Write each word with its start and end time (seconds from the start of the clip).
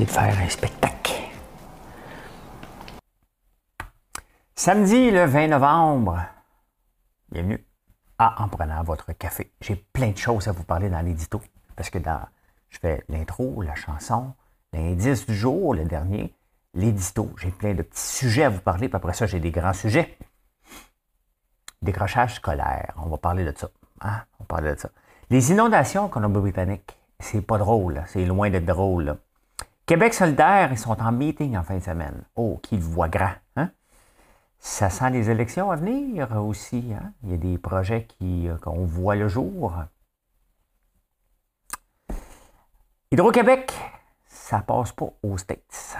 De 0.00 0.06
faire 0.06 0.38
un 0.38 0.48
spectacle. 0.48 1.12
Samedi 4.54 5.10
le 5.10 5.26
20 5.26 5.48
novembre, 5.48 6.18
bienvenue 7.30 7.62
à 8.18 8.42
En 8.42 8.48
prenant 8.48 8.82
votre 8.84 9.12
café. 9.12 9.52
J'ai 9.60 9.76
plein 9.76 10.12
de 10.12 10.16
choses 10.16 10.48
à 10.48 10.52
vous 10.52 10.64
parler 10.64 10.88
dans 10.88 11.02
l'édito 11.02 11.42
parce 11.76 11.90
que 11.90 11.98
dans, 11.98 12.22
je 12.70 12.78
fais 12.78 13.04
l'intro, 13.10 13.60
la 13.60 13.74
chanson, 13.74 14.32
l'indice 14.72 15.26
du 15.26 15.34
jour, 15.34 15.74
le 15.74 15.84
dernier, 15.84 16.34
l'édito. 16.72 17.30
J'ai 17.36 17.50
plein 17.50 17.74
de 17.74 17.82
petits 17.82 18.00
sujets 18.00 18.44
à 18.44 18.48
vous 18.48 18.60
parler, 18.60 18.88
puis 18.88 18.96
après 18.96 19.12
ça, 19.12 19.26
j'ai 19.26 19.40
des 19.40 19.50
grands 19.50 19.74
sujets. 19.74 20.16
Décrochage 21.82 22.36
scolaire, 22.36 22.94
on 22.96 23.10
va 23.10 23.18
parler 23.18 23.44
de 23.44 23.52
ça. 23.54 23.68
Hein? 24.00 24.22
On 24.38 24.44
va 24.44 24.46
parler 24.46 24.74
de 24.74 24.80
ça. 24.80 24.88
Les 25.28 25.50
inondations 25.50 26.04
en 26.04 26.08
Colombie-Britannique, 26.08 26.98
c'est 27.20 27.42
pas 27.42 27.58
drôle, 27.58 28.02
c'est 28.06 28.24
loin 28.24 28.48
d'être 28.48 28.64
drôle. 28.64 29.18
Québec 29.86 30.14
solidaire, 30.14 30.70
ils 30.70 30.78
sont 30.78 31.00
en 31.00 31.12
meeting 31.12 31.56
en 31.56 31.62
fin 31.62 31.76
de 31.76 31.82
semaine. 31.82 32.22
Oh, 32.36 32.58
qu'ils 32.62 32.80
voient 32.80 33.08
grand. 33.08 33.32
Hein? 33.56 33.70
Ça 34.58 34.90
sent 34.90 35.10
les 35.10 35.28
élections 35.28 35.70
à 35.70 35.76
venir 35.76 36.30
aussi. 36.36 36.92
Hein? 36.94 37.12
Il 37.24 37.30
y 37.30 37.34
a 37.34 37.36
des 37.36 37.58
projets 37.58 38.06
euh, 38.22 38.56
qu'on 38.58 38.84
voit 38.84 39.16
le 39.16 39.26
jour. 39.26 39.74
Hydro-Québec, 43.10 43.72
ça 44.26 44.60
passe 44.60 44.92
pas 44.92 45.10
aux 45.22 45.36
States. 45.36 45.96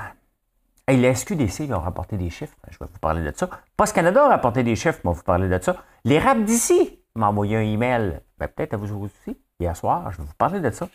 Et 0.88 0.96
la 0.96 1.14
SQDC 1.14 1.70
a 1.70 1.78
rapporté 1.78 2.16
des 2.16 2.30
chiffres. 2.30 2.56
Je 2.70 2.78
vais 2.78 2.86
vous 2.90 2.98
parler 3.00 3.22
de 3.22 3.36
ça. 3.36 3.50
Post 3.76 3.94
Canada 3.94 4.26
a 4.26 4.28
rapporté 4.28 4.62
des 4.62 4.76
chiffres. 4.76 5.00
Je 5.02 5.08
vais 5.08 5.14
vous 5.14 5.22
parler 5.22 5.48
de 5.48 5.62
ça. 5.62 5.76
Les 6.04 6.18
rap 6.18 6.42
d'ici 6.44 7.00
m'ont 7.14 7.26
envoyé 7.26 7.56
un 7.56 7.62
email. 7.62 8.20
Ben, 8.38 8.48
peut-être 8.48 8.74
à 8.74 8.76
vous 8.76 9.04
aussi. 9.04 9.36
Hier 9.58 9.76
soir, 9.76 10.10
je 10.12 10.18
vais 10.18 10.24
vous 10.24 10.34
parler 10.34 10.60
de 10.60 10.70
ça. 10.70 10.88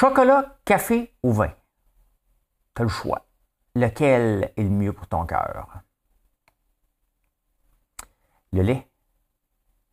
Chocolat, 0.00 0.56
café 0.64 1.12
ou 1.22 1.30
vin? 1.30 1.52
Tu 2.74 2.80
as 2.80 2.84
le 2.84 2.88
choix. 2.88 3.26
Lequel 3.74 4.50
est 4.56 4.62
le 4.62 4.70
mieux 4.70 4.94
pour 4.94 5.06
ton 5.06 5.26
cœur? 5.26 5.82
Le 8.54 8.62
lait. 8.62 8.88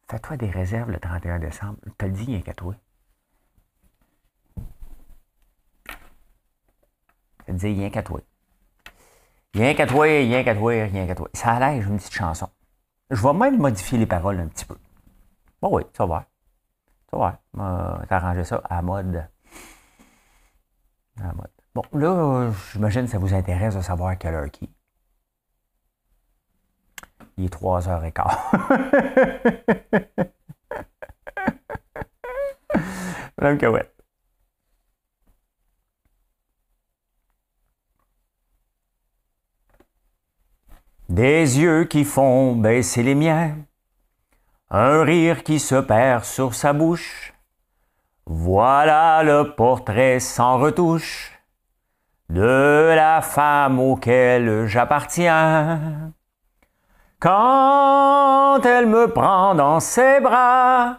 Fais-toi 0.10 0.38
des 0.38 0.50
réserves 0.50 0.92
le 0.92 1.00
31 1.02 1.40
décembre. 1.40 1.78
Tu 2.00 2.06
le 2.06 2.12
dit, 2.12 2.24
rien 2.24 2.42
qu'à 2.42 2.54
toi. 2.54 2.74
Je 7.40 7.44
te 7.48 7.52
dis, 7.52 7.74
rien 7.74 7.90
qu'à 7.90 8.04
toi. 8.04 8.22
Rien 9.56 9.74
qu'à 9.74 9.88
toi, 9.88 10.06
rien 10.06 10.42
qu'à 10.46 10.56
toi, 10.56 10.72
rien 10.72 11.06
qu'à 11.06 11.16
toi. 11.16 11.28
Ça 11.34 11.52
allège 11.52 11.86
une 11.86 11.98
petite 11.98 12.14
chanson. 12.14 12.48
Je 13.10 13.22
vais 13.22 13.34
même 13.34 13.58
modifier 13.58 13.98
les 13.98 14.08
paroles 14.08 14.40
un 14.40 14.48
petit 14.48 14.64
peu. 14.64 14.78
Bon, 15.62 15.76
oui, 15.76 15.84
ça 15.92 16.06
va. 16.06 16.30
Ça 17.12 17.18
va. 17.18 17.42
Euh, 17.58 18.06
T'arranger 18.06 18.46
ça 18.46 18.62
à 18.70 18.82
mode. 18.82 19.28
Bon, 21.74 21.84
là, 21.94 22.52
j'imagine 22.72 23.06
que 23.06 23.12
ça 23.12 23.20
vous 23.20 23.34
intéresse 23.34 23.76
de 23.76 23.82
savoir 23.82 24.18
quelle 24.18 24.34
heure 24.34 24.52
qui. 24.52 24.70
Il 27.38 27.46
est 27.46 27.54
3h15. 27.54 30.28
Madame 33.38 33.58
Cahouette. 33.60 33.94
Des 41.10 41.60
yeux 41.60 41.86
qui 41.86 42.04
font 42.04 42.56
baisser 42.56 43.02
les 43.02 43.16
miens, 43.16 43.56
un 44.70 45.04
rire 45.04 45.44
qui 45.44 45.60
se 45.60 45.76
perd 45.76 46.26
sur 46.26 46.54
sa 46.54 46.74
bouche, 46.74 47.34
voilà 48.30 49.24
le 49.24 49.56
portrait 49.56 50.20
sans 50.20 50.58
retouche 50.58 51.32
de 52.30 52.92
la 52.94 53.22
femme 53.22 53.80
auquel 53.80 54.68
j'appartiens. 54.68 56.12
Quand 57.22 58.60
elle 58.66 58.88
me 58.88 59.08
prend 59.08 59.56
dans 59.56 59.80
ses 59.80 60.20
bras, 60.20 60.98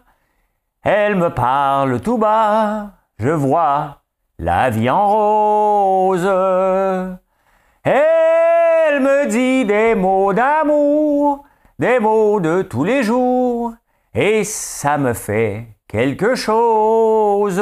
elle 0.83 1.17
me 1.17 1.29
parle 1.29 2.01
tout 2.01 2.17
bas, 2.17 2.93
je 3.19 3.29
vois 3.29 3.99
la 4.39 4.71
vie 4.71 4.89
en 4.89 5.07
rose. 5.07 6.25
Elle 7.85 9.01
me 9.01 9.27
dit 9.27 9.67
des 9.67 9.95
mots 9.95 10.33
d'amour, 10.33 11.45
des 11.79 11.99
mots 11.99 12.41
de 12.41 12.63
tous 12.63 12.85
les 12.85 13.03
jours, 13.03 13.75
et 14.15 14.45
ça 14.45 14.97
me 14.97 15.13
fait 15.13 15.78
quelque 15.89 16.35
chose. 16.35 17.57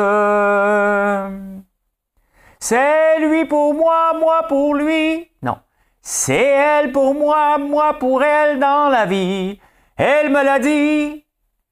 C'est 2.58 3.20
lui 3.20 3.44
pour 3.46 3.74
moi, 3.74 4.12
moi 4.18 4.46
pour 4.48 4.74
lui. 4.74 5.30
Non. 5.42 5.58
C'est 6.02 6.34
elle 6.34 6.92
pour 6.92 7.14
moi, 7.14 7.58
moi 7.58 7.98
pour 7.98 8.22
elle 8.22 8.58
dans 8.58 8.88
la 8.88 9.06
vie. 9.06 9.60
Elle 9.96 10.30
me 10.30 10.44
l'a 10.44 10.58
dit, 10.58 11.24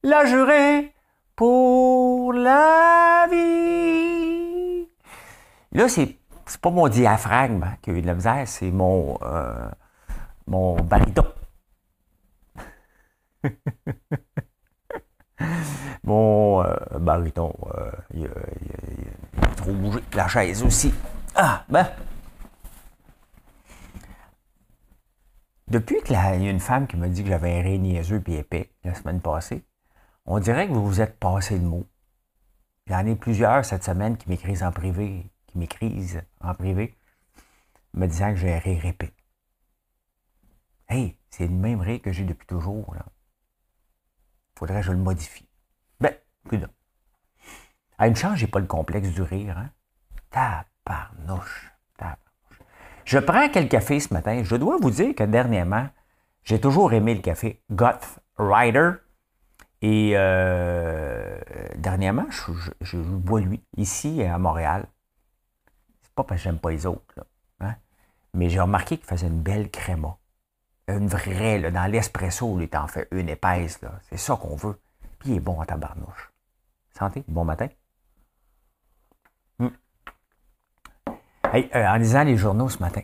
l'a 0.03 0.25
juré 0.25 0.95
pour 1.37 2.33
la 2.33 3.27
vie. 3.31 4.89
Là, 5.73 5.89
c'est, 5.89 6.17
c'est 6.47 6.61
pas 6.61 6.71
mon 6.71 6.89
diaphragme 6.89 7.77
qui 7.83 7.91
a 7.91 7.93
eu 7.95 8.03
de 8.03 8.07
la 8.07 8.15
misère, 8.15 8.47
c'est 8.47 8.71
mon, 8.71 9.19
euh. 9.23 9.69
Euh, 16.94 17.91
il, 18.12 18.27
a 18.27 19.47
trop 19.56 19.72
bougé. 19.72 20.00
La 20.15 20.28
chaise 20.28 20.62
aussi. 20.62 20.93
Ah, 21.34 21.65
ben. 21.69 21.88
Depuis 25.69 26.00
qu'il 26.03 26.15
y 26.15 26.16
a 26.16 26.34
une 26.37 26.60
femme 26.60 26.87
qui 26.87 26.97
m'a 26.97 27.09
dit 27.09 27.22
que 27.22 27.28
j'avais 27.31 27.59
un 27.59 27.62
ré 27.62 27.78
niaiseux 27.78 28.22
et 28.28 28.38
épais 28.38 28.71
la 28.84 28.94
semaine 28.94 29.21
passée, 29.21 29.65
on 30.27 30.38
dirait 30.38 30.69
que 30.69 30.72
vous 30.72 30.87
vous 30.87 31.00
êtes 31.00 31.19
passé 31.19 31.59
le 31.59 31.65
mot. 31.65 31.87
Il 32.87 32.93
y 32.93 32.97
en 32.97 33.11
a 33.11 33.16
plusieurs 33.16 33.65
cette 33.65 33.82
semaine 33.82 34.16
qui 34.16 34.28
m'écrivent 34.28 34.62
en 34.62 34.71
privé, 34.71 35.31
qui 35.47 35.59
m'écrivent 35.59 36.22
en 36.41 36.55
privé, 36.55 36.94
me 37.94 38.06
disant 38.06 38.31
que 38.31 38.37
j'ai 38.37 38.55
un 38.55 38.59
rire 38.59 38.84
épais. 38.84 39.12
Hey, 40.88 41.16
c'est 41.31 41.47
le 41.47 41.55
même 41.55 41.81
rire 41.81 42.03
que 42.03 42.12
j'ai 42.12 42.25
depuis 42.25 42.47
toujours. 42.47 42.94
Là. 42.94 43.06
Faudrait 44.56 44.81
que 44.81 44.87
je 44.87 44.93
le 44.93 44.99
modifie. 44.99 45.49
Ben, 45.99 46.15
À 48.05 48.07
une 48.07 48.17
chance, 48.17 48.37
j'ai 48.37 48.47
pas 48.47 48.59
le 48.59 48.67
complexe 48.67 49.09
du 49.09 49.23
rire. 49.23 49.57
Hein? 49.57 49.71
Tabarnouche. 50.31 51.73
Tabarnouche. 51.97 52.61
Je 53.07 53.19
prends 53.19 53.49
quel 53.49 53.67
café 53.67 53.99
ce 53.99 54.13
matin. 54.13 54.43
Je 54.45 54.57
dois 54.57 54.77
vous 54.79 54.91
dire 54.91 55.15
que 55.15 55.25
dernièrement, 55.25 55.89
j'ai 56.43 56.61
toujours 56.61 56.93
aimé 56.93 57.15
le 57.15 57.23
café 57.23 57.63
Goth 57.71 58.21
Rider. 58.37 58.91
Et 59.81 60.13
euh, 60.17 61.41
dernièrement, 61.77 62.27
je, 62.29 62.99
bois 62.99 63.41
lui, 63.41 63.65
ici 63.79 64.23
à 64.23 64.37
Montréal. 64.37 64.85
C'est 66.03 66.12
pas 66.12 66.25
parce 66.25 66.43
que 66.43 66.45
j'aime 66.45 66.59
pas 66.59 66.73
les 66.73 66.85
autres. 66.85 67.25
Hein? 67.61 67.75
Mais 68.35 68.50
j'ai 68.50 68.61
remarqué 68.61 68.99
qu'il 68.99 69.07
faisait 69.07 69.29
une 69.29 69.41
belle 69.41 69.71
créma 69.71 70.19
une 70.89 71.07
vraie, 71.07 71.71
dans 71.71 71.91
l'espresso, 71.91 72.61
il 72.61 72.69
en 72.77 72.87
fait 72.87 73.09
une 73.12 73.31
épaisse. 73.31 73.81
C'est 74.11 74.19
ça 74.19 74.37
qu'on 74.37 74.57
veut. 74.57 74.79
Puis 75.21 75.31
il 75.31 75.37
est 75.37 75.41
bon 75.41 75.59
à 75.62 75.65
tabarnouche. 75.65 76.31
Santé, 76.93 77.25
bon 77.29 77.47
matin. 77.47 77.69
Euh, 81.55 81.87
en 81.87 81.97
lisant 81.97 82.25
les 82.25 82.37
journaux 82.37 82.69
ce 82.69 82.79
matin, 82.79 83.03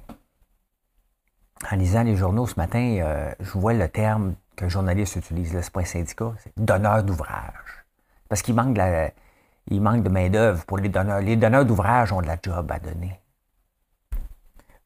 en 1.71 1.77
lisant 1.77 2.03
les 2.03 2.17
journaux 2.17 2.47
ce 2.47 2.57
matin, 2.57 2.99
euh, 3.01 3.33
je 3.39 3.51
vois 3.59 3.75
le 3.75 3.89
terme 3.89 4.35
qu'un 4.57 4.69
journaliste 4.69 5.17
utilise, 5.17 5.55
là, 5.55 5.63
c'est 5.63 5.73
pas 5.73 5.81
un 5.81 5.85
syndicat, 5.85 6.35
c'est 6.43 6.53
donneur 6.57 7.05
d'ouvrage. 7.05 7.85
Parce 8.29 8.43
qu'il 8.43 8.55
manque 8.55 8.75
de 8.75 8.79
la, 8.79 9.11
il 9.69 9.81
manque 9.81 10.03
de 10.03 10.09
main-d'œuvre 10.09 10.65
pour 10.65 10.79
les 10.79 10.89
donneurs. 10.89 11.21
Les 11.21 11.37
donneurs 11.37 11.65
d'ouvrage 11.65 12.13
ont 12.13 12.23
de 12.23 12.27
la 12.27 12.37
job 12.43 12.71
à 12.73 12.79
donner. 12.79 13.21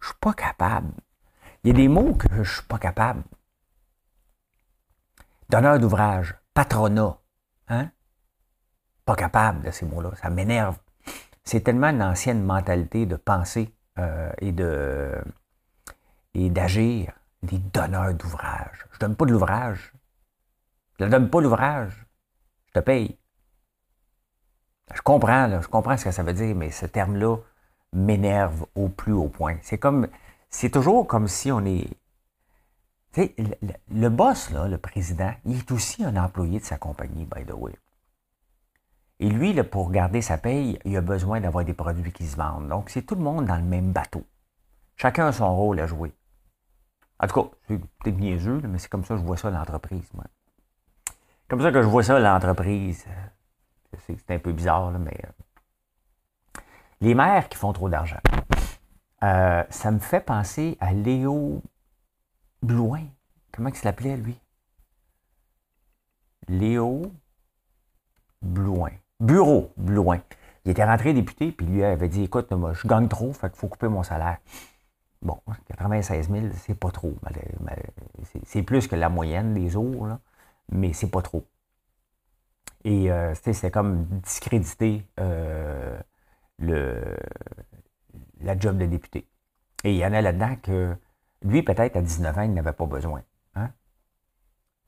Je 0.00 0.08
suis 0.08 0.16
pas 0.20 0.34
capable 0.34 0.92
il 1.64 1.68
y 1.68 1.70
a 1.70 1.74
des 1.74 1.88
mots 1.88 2.14
que 2.14 2.28
je 2.42 2.54
suis 2.56 2.62
pas 2.62 2.78
capable. 2.78 3.22
Donneur 5.48 5.78
d'ouvrage, 5.78 6.36
patronat, 6.52 7.18
hein? 7.68 7.90
Pas 9.06 9.16
capable 9.16 9.62
de 9.62 9.70
ces 9.70 9.86
mots-là, 9.86 10.10
ça 10.20 10.28
m'énerve. 10.28 10.78
C'est 11.44 11.60
tellement 11.60 11.88
une 11.88 12.02
ancienne 12.02 12.42
mentalité 12.42 13.06
de 13.06 13.16
penser 13.16 13.74
euh, 13.98 14.32
et 14.38 14.52
de 14.52 15.12
et 16.34 16.50
d'agir 16.50 17.12
des 17.42 17.58
donneurs 17.58 18.14
d'ouvrage. 18.14 18.86
Je 18.92 18.98
donne 18.98 19.14
pas 19.14 19.24
de 19.24 19.32
l'ouvrage. 19.32 19.92
Je 20.98 21.04
ne 21.04 21.10
donne 21.10 21.30
pas 21.30 21.40
l'ouvrage. 21.40 22.06
Je 22.66 22.72
te 22.72 22.80
paye. 22.80 23.16
Je 24.92 25.00
comprends, 25.00 25.60
je 25.60 25.68
comprends 25.68 25.96
ce 25.96 26.04
que 26.04 26.10
ça 26.10 26.22
veut 26.22 26.32
dire, 26.32 26.54
mais 26.54 26.70
ce 26.70 26.86
terme-là 26.86 27.36
m'énerve 27.92 28.66
au 28.74 28.88
plus 28.88 29.12
haut 29.12 29.28
point. 29.28 29.56
C'est 29.62 29.78
comme, 29.78 30.08
c'est 30.50 30.70
toujours 30.70 31.06
comme 31.06 31.28
si 31.28 31.52
on 31.52 31.64
est, 31.64 31.88
sais, 33.12 33.34
le, 33.90 34.08
boss, 34.08 34.50
là, 34.50 34.68
le 34.68 34.78
président, 34.78 35.32
il 35.44 35.58
est 35.58 35.70
aussi 35.70 36.04
un 36.04 36.16
employé 36.16 36.58
de 36.58 36.64
sa 36.64 36.76
compagnie, 36.76 37.24
by 37.24 37.44
the 37.44 37.54
way. 37.54 37.74
Et 39.20 39.28
lui, 39.28 39.52
là, 39.52 39.64
pour 39.64 39.90
garder 39.90 40.22
sa 40.22 40.38
paye, 40.38 40.78
il 40.84 40.96
a 40.96 41.00
besoin 41.00 41.40
d'avoir 41.40 41.64
des 41.64 41.74
produits 41.74 42.12
qui 42.12 42.26
se 42.26 42.36
vendent. 42.36 42.68
Donc, 42.68 42.90
c'est 42.90 43.02
tout 43.02 43.14
le 43.14 43.22
monde 43.22 43.46
dans 43.46 43.56
le 43.56 43.62
même 43.62 43.92
bateau. 43.92 44.24
Chacun 44.96 45.28
a 45.28 45.32
son 45.32 45.54
rôle 45.54 45.80
à 45.80 45.86
jouer. 45.86 46.12
En 47.20 47.26
tout 47.26 47.42
cas, 47.42 47.56
c'est 47.68 47.78
peut-être 47.78 48.18
niaiseux, 48.18 48.60
mais 48.64 48.78
c'est 48.78 48.88
comme 48.88 49.04
ça 49.04 49.14
que 49.14 49.20
je 49.20 49.26
vois 49.26 49.36
ça 49.36 49.50
l'entreprise, 49.50 50.08
moi. 50.14 50.24
Comme 51.48 51.62
ça 51.62 51.70
que 51.70 51.82
je 51.82 51.86
vois 51.86 52.02
ça 52.02 52.18
l'entreprise. 52.18 53.04
C'est 54.06 54.30
un 54.30 54.38
peu 54.38 54.52
bizarre, 54.52 54.90
mais. 54.98 55.20
Euh, 55.24 56.60
les 57.00 57.14
mères 57.14 57.48
qui 57.48 57.56
font 57.56 57.72
trop 57.72 57.88
d'argent. 57.88 58.20
Euh, 59.22 59.62
ça 59.70 59.90
me 59.90 59.98
fait 59.98 60.20
penser 60.20 60.76
à 60.80 60.92
Léo 60.92 61.62
Blouin. 62.62 63.06
Comment 63.52 63.68
il 63.68 63.76
s'appelait, 63.76 64.16
lui? 64.16 64.38
Léo 66.48 67.12
Blouin. 68.42 68.90
Bureau 69.24 69.72
Blouin. 69.78 70.20
Il 70.66 70.72
était 70.72 70.84
rentré 70.84 71.14
député, 71.14 71.50
puis 71.50 71.66
lui 71.66 71.82
avait 71.82 72.08
dit 72.08 72.24
Écoute, 72.24 72.50
moi, 72.52 72.74
je 72.74 72.86
gagne 72.86 73.08
trop, 73.08 73.32
fait 73.32 73.48
qu'il 73.48 73.58
faut 73.58 73.68
couper 73.68 73.88
mon 73.88 74.02
salaire. 74.02 74.36
Bon, 75.22 75.38
96 75.68 76.30
000, 76.30 76.46
c'est 76.54 76.78
pas 76.78 76.90
trop. 76.90 77.14
C'est 78.44 78.62
plus 78.62 78.86
que 78.86 78.96
la 78.96 79.08
moyenne 79.08 79.54
des 79.54 79.76
autres, 79.76 80.18
mais 80.70 80.92
c'est 80.92 81.08
pas 81.08 81.22
trop. 81.22 81.46
Et 82.84 83.10
euh, 83.10 83.34
c'était 83.34 83.70
comme 83.70 84.04
discréditer 84.22 85.06
euh, 85.18 85.98
la 86.58 88.58
job 88.58 88.76
de 88.76 88.84
député. 88.84 89.26
Et 89.84 89.92
il 89.92 89.96
y 89.96 90.04
en 90.04 90.12
a 90.12 90.20
là-dedans 90.20 90.56
que 90.62 90.94
lui, 91.40 91.62
peut-être 91.62 91.96
à 91.96 92.02
19 92.02 92.38
ans, 92.38 92.42
il 92.42 92.52
n'avait 92.52 92.72
pas 92.72 92.86
besoin. 92.86 93.22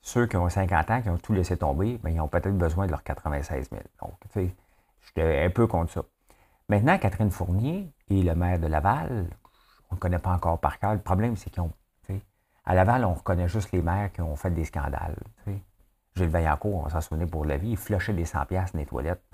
Ceux 0.07 0.29
qui 0.29 0.37
ont 0.37 0.49
50 0.49 0.91
ans, 0.93 1.03
qui 1.03 1.09
ont 1.11 1.19
tout 1.19 1.33
laissé 1.33 1.57
tomber, 1.57 1.99
ben, 1.99 2.11
ils 2.11 2.21
ont 2.21 2.29
peut-être 2.29 2.57
besoin 2.57 2.87
de 2.87 2.93
leurs 2.93 3.03
96 3.03 3.71
000. 3.71 3.83
Donc, 4.01 4.13
tu 4.21 4.29
sais, 4.35 4.55
j'étais 5.05 5.45
un 5.45 5.51
peu 5.51 5.67
contre 5.67 5.93
ça. 5.93 6.05
Maintenant, 6.69 6.97
Catherine 6.97 7.33
Fournier 7.33 7.93
et 8.09 8.23
le 8.23 8.37
maire 8.37 8.61
de 8.61 8.69
Laval, 8.69 9.27
on 9.91 9.97
ne 9.97 10.01
connaît 10.01 10.21
pas 10.21 10.31
encore 10.31 10.61
par 10.61 10.79
cœur. 10.79 10.93
Le 10.93 11.01
problème, 11.01 11.35
c'est 11.35 11.51
qu'ils 11.51 11.65
ont. 11.65 11.73
À 12.65 12.75
Laval, 12.77 13.05
on 13.05 13.15
reconnaît 13.15 13.49
juste 13.49 13.73
les 13.73 13.83
maires 13.83 14.13
qui 14.13 14.21
ont 14.21 14.37
fait 14.37 14.53
des 14.53 14.65
scandales. 14.65 15.19
Gilles 16.15 16.29
Vaillancourt, 16.29 16.85
on 16.85 16.89
s'en 16.89 17.01
souvenait 17.01 17.27
pour 17.27 17.45
la 17.45 17.57
vie, 17.57 17.71
il 17.71 17.77
flushait 17.77 18.13
des 18.13 18.25
100 18.25 18.47
pièces 18.47 18.73
dans 18.75 18.79
les 18.79 18.87
toilettes. 18.87 19.25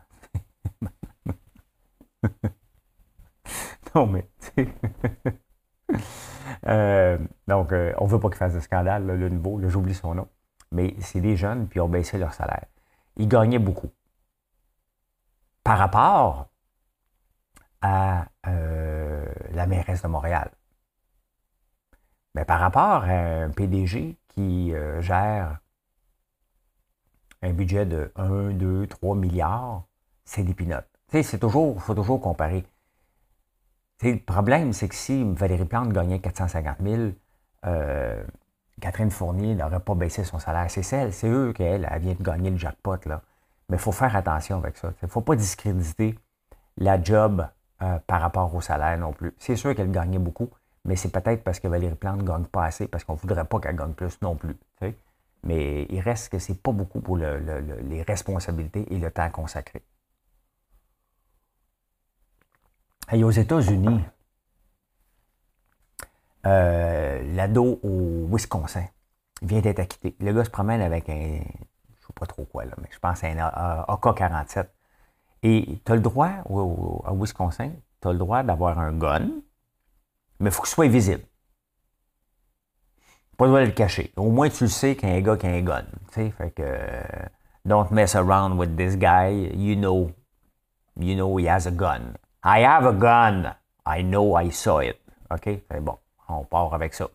non, 3.94 4.06
mais, 4.06 4.26
euh, 6.66 7.18
donc, 7.46 7.72
euh, 7.72 7.92
on 7.98 8.04
ne 8.06 8.10
veut 8.10 8.20
pas 8.20 8.28
qu'il 8.28 8.38
fasse 8.38 8.54
de 8.54 8.60
scandale, 8.60 9.06
le 9.06 9.28
nouveau, 9.28 9.60
j'oublie 9.68 9.94
son 9.94 10.14
nom. 10.14 10.28
Mais 10.72 10.94
c'est 11.00 11.20
des 11.20 11.36
jeunes, 11.36 11.68
puis 11.68 11.80
ont 11.80 11.88
baissé 11.88 12.18
leur 12.18 12.34
salaire. 12.34 12.66
Ils 13.16 13.28
gagnaient 13.28 13.58
beaucoup. 13.58 13.90
Par 15.62 15.78
rapport 15.78 16.48
à 17.80 18.26
euh, 18.46 19.24
la 19.52 19.66
mairesse 19.66 20.02
de 20.02 20.08
Montréal. 20.08 20.50
Mais 22.34 22.44
par 22.44 22.60
rapport 22.60 23.04
à 23.04 23.12
un 23.44 23.50
PDG 23.50 24.18
qui 24.28 24.72
gère 25.00 25.62
un 27.42 27.52
budget 27.52 27.86
de 27.86 28.12
1, 28.16 28.52
2, 28.52 28.86
3 28.86 29.16
milliards, 29.16 29.84
c'est 30.24 30.44
des 30.44 30.54
pinottes. 30.54 30.88
toujours, 31.40 31.74
il 31.76 31.80
faut 31.80 31.94
toujours 31.94 32.20
comparer. 32.20 32.64
le 34.02 34.18
problème, 34.18 34.72
c'est 34.72 34.88
que 34.88 34.94
si 34.94 35.24
Valérie 35.34 35.64
Plante 35.64 35.92
gagnait 35.92 36.20
450 36.20 36.78
000, 36.80 37.02
euh, 37.66 38.24
Catherine 38.80 39.10
Fournier 39.10 39.54
n'aurait 39.54 39.80
pas 39.80 39.94
baissé 39.94 40.24
son 40.24 40.38
salaire. 40.38 40.70
C'est 40.70 40.82
celle, 40.82 41.12
c'est 41.12 41.28
eux 41.28 41.52
qu'elle 41.52 41.88
elle 41.90 42.00
vient 42.00 42.14
de 42.14 42.22
gagner 42.22 42.50
le 42.50 42.56
jackpot. 42.56 42.98
Mais 43.68 43.76
il 43.76 43.78
faut 43.78 43.92
faire 43.92 44.14
attention 44.16 44.58
avec 44.58 44.76
ça. 44.76 44.92
Il 45.02 45.06
ne 45.06 45.10
faut 45.10 45.20
pas 45.20 45.36
discréditer 45.36 46.18
la 46.78 47.02
job 47.02 47.46
euh, 47.82 47.98
par 48.06 48.20
rapport 48.20 48.54
au 48.54 48.60
salaire 48.60 48.98
non 48.98 49.12
plus. 49.12 49.34
C'est 49.38 49.56
sûr 49.56 49.74
qu'elle 49.74 49.90
gagnait 49.90 50.18
beaucoup, 50.18 50.50
mais 50.84 50.96
c'est 50.96 51.10
peut-être 51.10 51.44
parce 51.44 51.60
que 51.60 51.68
Valérie 51.68 51.94
Plante 51.94 52.18
ne 52.18 52.26
gagne 52.26 52.44
pas 52.44 52.64
assez, 52.64 52.88
parce 52.88 53.04
qu'on 53.04 53.14
ne 53.14 53.18
voudrait 53.18 53.44
pas 53.44 53.60
qu'elle 53.60 53.76
gagne 53.76 53.92
plus 53.92 54.20
non 54.22 54.36
plus. 54.36 54.56
Mais 55.44 55.86
il 55.90 56.00
reste 56.00 56.30
que 56.30 56.38
c'est 56.38 56.60
pas 56.60 56.72
beaucoup 56.72 57.00
pour 57.00 57.16
les 57.16 58.02
responsabilités 58.06 58.92
et 58.92 58.98
le 58.98 59.10
temps 59.10 59.28
consacré. 59.30 59.82
Et 63.12 63.24
aux 63.24 63.30
États-Unis, 63.30 64.00
euh, 66.46 67.22
l'ado 67.34 67.80
au 67.82 68.26
Wisconsin 68.30 68.84
vient 69.42 69.60
d'être 69.60 69.80
acquitté. 69.80 70.16
Le 70.20 70.32
gars 70.32 70.44
se 70.44 70.50
promène 70.50 70.80
avec 70.80 71.08
un, 71.08 71.40
je 72.00 72.06
sais 72.06 72.12
pas 72.14 72.26
trop 72.26 72.44
quoi, 72.44 72.64
là, 72.64 72.72
mais 72.78 72.88
je 72.90 72.98
pense 72.98 73.22
à 73.24 73.28
un 73.28 73.38
AK-47. 73.88 74.66
Et 75.44 75.80
tu 75.84 75.92
as 75.92 75.94
le 75.94 76.00
droit, 76.00 76.30
au, 76.48 77.02
à 77.06 77.12
Wisconsin, 77.12 77.70
tu 78.00 78.08
as 78.08 78.12
le 78.12 78.18
droit 78.18 78.42
d'avoir 78.42 78.78
un 78.78 78.92
gun, 78.92 79.28
mais 80.40 80.50
il 80.50 80.52
faut 80.52 80.62
qu'il 80.62 80.70
soit 80.70 80.88
visible. 80.88 81.22
Pas 83.36 83.46
besoin 83.46 83.62
de 83.62 83.66
le 83.66 83.72
cacher. 83.72 84.12
Au 84.16 84.30
moins, 84.30 84.48
tu 84.50 84.64
le 84.64 84.70
sais 84.70 84.94
qu'un 84.94 85.20
gars 85.20 85.36
qui 85.36 85.46
a 85.46 85.50
un 85.50 85.62
gun. 85.62 85.84
Tu 86.08 86.14
sais, 86.14 86.30
fait 86.30 86.50
que. 86.50 86.62
Don't 87.64 87.90
mess 87.90 88.14
around 88.16 88.58
with 88.58 88.76
this 88.76 88.96
guy. 88.96 89.50
You 89.54 89.76
know. 89.76 90.10
You 90.98 91.14
know 91.14 91.38
he 91.38 91.48
has 91.48 91.66
a 91.66 91.70
gun. 91.70 92.14
I 92.44 92.64
have 92.64 92.86
a 92.86 92.92
gun. 92.92 93.54
I 93.86 94.02
know 94.02 94.36
I 94.36 94.50
saw 94.50 94.80
it. 94.80 94.98
OK? 95.30 95.62
C'est 95.70 95.80
bon. 95.80 95.96
On 96.40 96.44
part 96.44 96.74
avec 96.74 96.94
ça. 96.94 97.08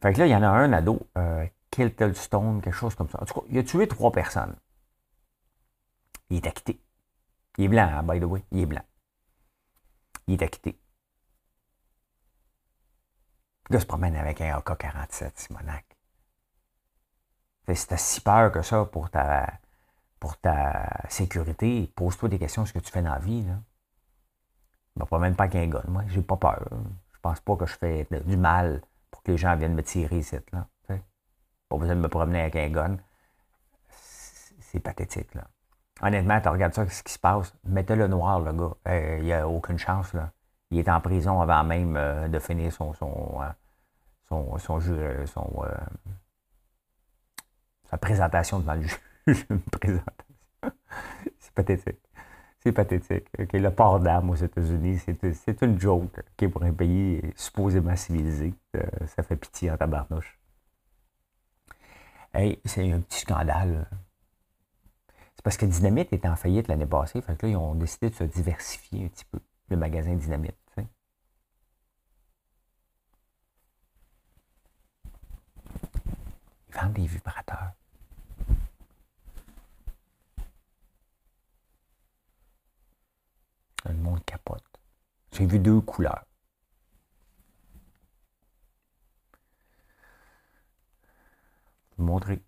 Fait 0.00 0.12
que 0.12 0.18
là, 0.18 0.26
il 0.26 0.30
y 0.30 0.36
en 0.36 0.42
a 0.42 0.48
un 0.48 0.72
ado, 0.72 1.06
euh, 1.16 1.46
Kiltelstone, 1.70 2.60
quelque 2.60 2.74
chose 2.74 2.94
comme 2.94 3.08
ça. 3.08 3.22
En 3.22 3.24
tout 3.24 3.34
cas, 3.34 3.46
il 3.50 3.58
a 3.58 3.62
tué 3.62 3.86
trois 3.88 4.12
personnes. 4.12 4.56
Il 6.30 6.38
est 6.38 6.46
acquitté. 6.46 6.80
Il 7.58 7.64
est 7.64 7.68
blanc, 7.68 7.90
hein, 7.92 8.02
by 8.02 8.20
the 8.20 8.24
way. 8.24 8.44
Il 8.50 8.60
est 8.60 8.66
blanc. 8.66 8.84
Il 10.26 10.34
est 10.34 10.42
acquitté. 10.42 10.78
Le 13.68 13.74
gars 13.74 13.80
se 13.80 13.86
promène 13.86 14.16
avec 14.16 14.40
un 14.40 14.56
AK-47, 14.56 15.32
Simonac. 15.36 15.84
Si 17.74 17.86
t'as 17.86 17.96
si 17.96 18.20
peur 18.20 18.52
que 18.52 18.60
ça 18.62 18.84
pour 18.84 19.08
ta, 19.08 19.50
pour 20.18 20.36
ta 20.36 20.88
sécurité, 21.08 21.90
pose-toi 21.94 22.28
des 22.28 22.38
questions 22.38 22.66
sur 22.66 22.74
ce 22.74 22.78
que 22.78 22.84
tu 22.84 22.92
fais 22.92 23.02
dans 23.02 23.12
la 23.12 23.18
vie. 23.18 23.42
Là. 23.42 23.60
Je 24.94 25.00
me 25.00 25.06
promène 25.06 25.36
pas 25.36 25.44
avec 25.44 25.56
un 25.56 25.66
gun. 25.68 25.84
Moi, 25.88 26.02
j'ai 26.08 26.22
pas 26.22 26.36
peur. 26.36 26.68
Pense 27.22 27.40
pas 27.40 27.56
que 27.56 27.66
je 27.66 27.74
fais 27.74 28.06
du 28.26 28.36
mal 28.36 28.82
pour 29.10 29.22
que 29.22 29.30
les 29.30 29.38
gens 29.38 29.56
viennent 29.56 29.74
me 29.74 29.82
tirer 29.82 30.18
ici. 30.18 30.36
Là. 30.52 30.66
Pas 31.68 31.78
besoin 31.78 31.96
de 31.96 32.00
me 32.00 32.08
promener 32.08 32.42
avec 32.42 32.56
un 32.56 32.68
gun. 32.68 32.96
C'est 34.60 34.80
pathétique. 34.80 35.34
Là. 35.34 35.44
Honnêtement, 36.02 36.40
tu 36.40 36.48
regardes 36.48 36.74
ça, 36.74 36.86
ce 36.86 37.02
qui 37.02 37.12
se 37.12 37.18
passe. 37.18 37.54
Mettez-le 37.64 38.08
noir, 38.08 38.40
le 38.40 38.52
gars. 38.52 38.74
Euh, 38.88 39.16
il 39.20 39.24
n'y 39.24 39.32
a 39.32 39.48
aucune 39.48 39.78
chance. 39.78 40.12
Là 40.12 40.32
il 40.72 40.78
est 40.78 40.88
en 40.88 41.00
prison 41.00 41.40
avant 41.40 41.64
même 41.64 41.96
euh, 41.96 42.28
de 42.28 42.38
finir 42.38 42.72
son, 42.72 42.94
son, 42.94 43.40
euh, 43.42 43.48
son, 44.28 44.58
son, 44.58 44.80
euh, 44.80 45.74
sa 47.90 47.98
présentation 47.98 48.58
devant 48.58 48.74
le 48.74 48.82
juge. 49.26 49.46
c'est 51.38 51.52
pathétique. 51.54 52.00
C'est 52.62 52.70
pathétique. 52.70 53.26
le 53.36 53.70
port 53.70 53.98
d'âme 53.98 54.30
aux 54.30 54.36
États-Unis, 54.36 54.98
c'est 54.98 55.62
une 55.62 55.80
joke 55.80 56.20
pour 56.52 56.62
un 56.62 56.72
pays 56.72 57.20
supposément 57.34 57.96
civilisé. 57.96 58.54
ça 59.06 59.24
fait 59.24 59.34
pitié 59.34 59.72
en 59.72 59.76
tabarnouche. 59.76 60.38
Hey, 62.32 62.60
c'est 62.64 62.90
un 62.92 63.00
petit 63.00 63.20
scandale. 63.20 63.88
C'est 65.34 65.42
parce 65.42 65.56
que 65.56 65.66
Dynamite 65.66 66.12
était 66.12 66.28
en 66.28 66.36
faillite 66.36 66.68
l'année 66.68 66.86
passée. 66.86 67.20
Fait 67.20 67.42
là, 67.42 67.48
ils 67.48 67.56
ont 67.56 67.74
décidé 67.74 68.10
de 68.10 68.14
se 68.14 68.24
diversifier 68.24 69.06
un 69.06 69.08
petit 69.08 69.24
peu, 69.24 69.40
le 69.68 69.76
magasin 69.76 70.14
Dynamite. 70.14 70.54
Ils 76.68 76.74
vendent 76.80 76.92
des 76.92 77.06
vibrateurs. 77.06 77.72
Le 83.84 83.94
monde 83.94 84.24
capote. 84.24 84.64
J'ai 85.32 85.46
vu 85.46 85.58
deux 85.58 85.80
couleurs. 85.80 86.24
Je 91.90 91.96
vais 91.96 91.96
vous 91.98 92.04
montrer. 92.04 92.42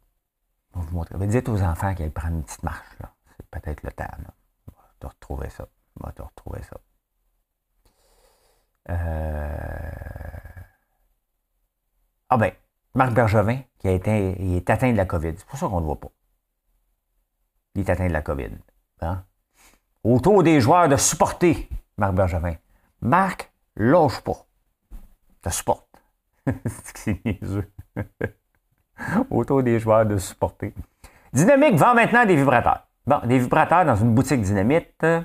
Vous 0.73 0.95
montrer. 0.95 1.17
Mais 1.19 1.27
dites 1.27 1.49
aux 1.49 1.63
enfants 1.63 1.95
qu'ils 1.95 2.13
prennent 2.13 2.37
une 2.37 2.45
petite 2.45 2.63
marche. 2.63 2.99
Là. 3.01 3.15
C'est 3.37 3.47
peut-être 3.51 3.83
le 3.83 3.93
temps. 3.93 4.05
Là. 4.05 4.35
On 4.69 4.81
va 4.81 4.89
te 5.01 5.07
retrouver 5.07 5.51
ça. 5.51 5.67
On 6.01 6.07
va 6.07 6.13
te 6.13 6.23
retrouver 6.23 6.63
ça. 6.63 6.81
Euh... 8.91 9.85
Ah 12.29 12.37
ben, 12.37 12.53
Marc 12.95 13.13
Bergevin, 13.13 13.63
qui 13.79 13.89
a 13.89 13.93
été, 13.93 14.37
il 14.41 14.57
est 14.57 14.71
atteint 14.71 14.93
de 14.93 14.97
la 14.97 15.07
COVID. 15.07 15.35
C'est 15.37 15.47
pour 15.47 15.59
ça 15.59 15.67
qu'on 15.67 15.77
ne 15.77 15.81
le 15.81 15.87
voit 15.87 16.01
pas. 16.01 16.11
Il 17.75 17.81
est 17.81 17.91
atteint 17.91 18.07
de 18.09 18.13
la 18.13 18.23
COVID. 18.23 18.51
Hein? 19.01 19.25
Autour 20.05 20.43
des 20.43 20.61
joueurs 20.61 20.89
de 20.89 20.97
supporter 20.97 21.69
Marc 21.97 22.15
Bergevin. 22.15 22.57
Marc, 23.01 23.51
lâche 23.77 24.21
pas. 24.21 24.47
Te 25.43 25.49
supporte. 25.49 25.89
C'est 26.67 27.25
niaiseux. 27.25 27.71
Autour 29.31 29.63
des 29.63 29.81
joueurs 29.81 30.05
de 30.05 30.19
supporter. 30.19 30.75
Dynamique 31.33 31.77
vend 31.77 31.95
maintenant 31.95 32.27
des 32.27 32.37
vibrateurs. 32.37 32.87
Bon, 33.07 33.19
des 33.25 33.39
vibrateurs 33.39 33.85
dans 33.85 33.97
une 33.97 34.15
boutique 34.15 34.43
dynamite. 34.43 34.93
Euh, 35.03 35.23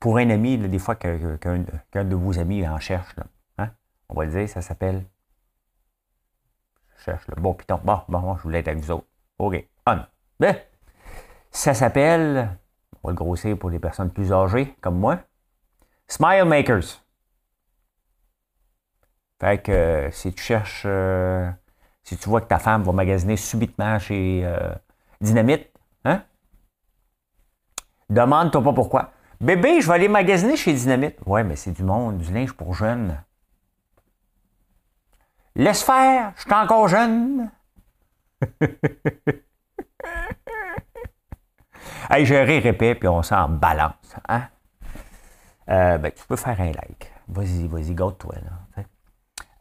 pour 0.00 0.18
un 0.18 0.28
ami, 0.30 0.58
des 0.58 0.78
fois 0.78 0.94
qu'un 0.96 2.04
de 2.04 2.14
vos 2.14 2.38
amis 2.38 2.66
en 2.66 2.78
cherche, 2.78 3.14
hein? 3.58 3.70
on 4.08 4.14
va 4.14 4.24
le 4.24 4.30
dire, 4.32 4.48
ça 4.48 4.62
s'appelle. 4.62 5.04
Je 6.96 7.04
cherche 7.04 7.26
le 7.28 7.40
bon 7.40 7.54
piton. 7.54 7.80
Bon, 7.84 8.00
bon, 8.08 8.36
je 8.36 8.42
voulais 8.42 8.60
être 8.60 8.68
avec 8.68 8.82
vous 8.82 8.90
autres. 8.90 9.06
OK, 9.38 9.64
on. 9.86 9.98
Ben, 10.38 10.56
ça 11.56 11.72
s'appelle, 11.72 12.50
on 13.02 13.08
va 13.08 13.12
le 13.12 13.16
grossir 13.16 13.58
pour 13.58 13.70
les 13.70 13.78
personnes 13.78 14.10
plus 14.10 14.32
âgées 14.32 14.76
comme 14.80 14.98
moi, 14.98 15.20
Smile 16.06 16.44
Makers. 16.44 17.02
Fait 19.40 19.62
que 19.62 19.72
euh, 19.72 20.10
si 20.10 20.32
tu 20.32 20.42
cherches, 20.42 20.82
euh, 20.86 21.50
si 22.04 22.16
tu 22.16 22.28
vois 22.28 22.42
que 22.42 22.46
ta 22.46 22.58
femme 22.58 22.82
va 22.82 22.92
magasiner 22.92 23.36
subitement 23.36 23.98
chez 23.98 24.42
euh, 24.44 24.72
Dynamite, 25.20 25.70
hein? 26.04 26.22
Demande-toi 28.10 28.62
pas 28.62 28.72
pourquoi. 28.72 29.12
Bébé, 29.40 29.80
je 29.80 29.88
vais 29.88 29.94
aller 29.94 30.08
magasiner 30.08 30.56
chez 30.56 30.72
Dynamite. 30.72 31.18
Ouais, 31.26 31.42
mais 31.42 31.56
c'est 31.56 31.72
du 31.72 31.82
monde, 31.82 32.18
du 32.18 32.32
linge 32.32 32.52
pour 32.52 32.74
jeunes. 32.74 33.18
Laisse 35.54 35.82
faire, 35.82 36.32
je 36.36 36.42
suis 36.42 36.52
encore 36.52 36.88
jeune. 36.88 37.50
hey, 42.10 42.24
j'ai 42.24 42.42
répé, 42.42 42.94
puis 42.94 43.08
on 43.08 43.22
s'en 43.22 43.48
balance. 43.48 44.16
Hein? 44.28 44.48
ben, 45.66 46.10
tu 46.10 46.26
peux 46.26 46.36
faire 46.36 46.60
un 46.60 46.72
like. 46.72 47.12
Vas-y, 47.28 47.66
vas-y. 47.66 47.94
Là, 47.94 48.12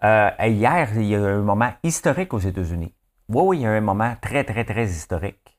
euh, 0.04 0.32
hier, 0.46 0.90
il 0.96 1.06
y 1.06 1.16
a 1.16 1.20
eu 1.20 1.26
un 1.26 1.42
moment 1.42 1.74
historique 1.82 2.34
aux 2.34 2.40
États-Unis. 2.40 2.94
Oui, 3.28 3.42
oui, 3.44 3.58
il 3.58 3.62
y 3.64 3.66
a 3.66 3.74
eu 3.74 3.78
un 3.78 3.82
moment 3.82 4.16
très, 4.22 4.44
très, 4.44 4.64
très 4.64 4.86
historique. 4.86 5.58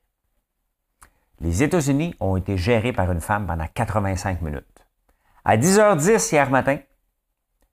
Les 1.39 1.63
États-Unis 1.63 2.15
ont 2.19 2.37
été 2.37 2.57
gérés 2.57 2.93
par 2.93 3.11
une 3.11 3.19
femme 3.19 3.45
pendant 3.45 3.67
85 3.73 4.41
minutes. 4.41 4.85
À 5.43 5.57
10h10 5.57 6.33
hier 6.33 6.49
matin, 6.49 6.77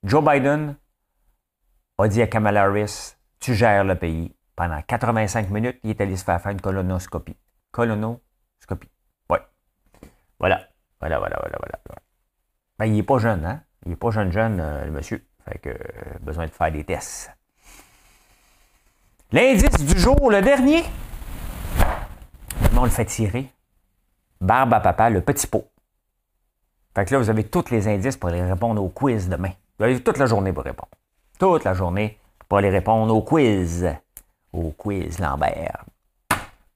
Joe 0.03 0.23
Biden 0.23 0.75
a 1.97 2.07
dit 2.07 2.21
à 2.21 2.27
Kamala 2.27 2.63
Harris, 2.63 3.15
tu 3.39 3.53
gères 3.53 3.85
le 3.85 3.95
pays. 3.95 4.35
Pendant 4.55 4.81
85 4.81 5.49
minutes, 5.49 5.79
il 5.83 5.91
est 5.91 6.01
allé 6.01 6.15
se 6.15 6.23
faire 6.23 6.41
faire 6.41 6.51
une 6.51 6.61
colonoscopie. 6.61 7.37
Colonoscopie. 7.71 8.24
Voilà. 10.39 10.67
Voilà, 10.99 11.19
voilà, 11.19 11.37
voilà, 11.39 11.57
voilà. 11.59 12.01
Ben, 12.77 12.85
il 12.85 12.93
n'est 12.93 13.03
pas 13.03 13.17
jeune, 13.19 13.45
hein? 13.45 13.61
Il 13.85 13.89
n'est 13.89 13.95
pas 13.95 14.11
jeune, 14.11 14.31
jeune, 14.31 14.59
euh, 14.59 14.85
le 14.85 14.91
monsieur. 14.91 15.25
Fait 15.45 15.59
que, 15.59 15.69
euh, 15.69 16.19
besoin 16.21 16.45
de 16.45 16.51
faire 16.51 16.71
des 16.71 16.83
tests. 16.83 17.31
L'indice 19.31 19.85
du 19.85 19.97
jour, 19.99 20.29
le 20.29 20.41
dernier. 20.41 20.83
on 22.75 22.83
le 22.83 22.89
fait 22.89 23.05
tirer? 23.05 23.49
Barbe 24.41 24.73
à 24.73 24.79
papa, 24.79 25.09
le 25.09 25.21
petit 25.21 25.47
pot. 25.47 25.69
Fait 26.95 27.05
que 27.05 27.13
là, 27.13 27.19
vous 27.19 27.29
avez 27.29 27.43
tous 27.43 27.69
les 27.71 27.87
indices 27.87 28.17
pour 28.17 28.29
aller 28.29 28.41
répondre 28.41 28.81
au 28.83 28.89
quiz 28.89 29.29
demain. 29.29 29.51
Vous 29.77 29.85
avez 29.85 30.01
toute 30.01 30.17
la 30.17 30.25
journée 30.25 30.53
pour 30.53 30.63
répondre. 30.63 30.91
Toute 31.39 31.63
la 31.63 31.73
journée 31.73 32.17
pour 32.47 32.57
aller 32.57 32.69
répondre 32.69 33.13
au 33.13 33.21
quiz. 33.21 33.87
Au 34.53 34.71
quiz 34.71 35.19
Lambert. 35.19 35.83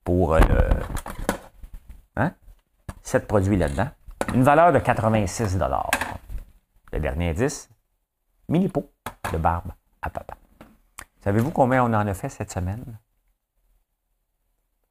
Pour 0.04 0.34
euh, 0.34 0.40
le. 0.40 0.70
Hein? 3.10 3.20
7 3.20 3.28
produits 3.28 3.58
là-dedans. 3.58 3.90
Une 4.34 4.44
valeur 4.44 4.72
de 4.72 4.80
86 4.80 5.58
Le 6.92 7.00
dernier 7.00 7.30
indice, 7.30 7.70
mini 8.48 8.70
pot 8.70 8.92
de 9.32 9.38
barbe 9.38 9.72
à 10.02 10.10
papa. 10.10 10.36
Savez-vous 11.22 11.52
combien 11.52 11.84
on 11.84 11.94
en 11.94 12.08
a 12.08 12.14
fait 12.14 12.30
cette 12.30 12.52
semaine? 12.52 13.00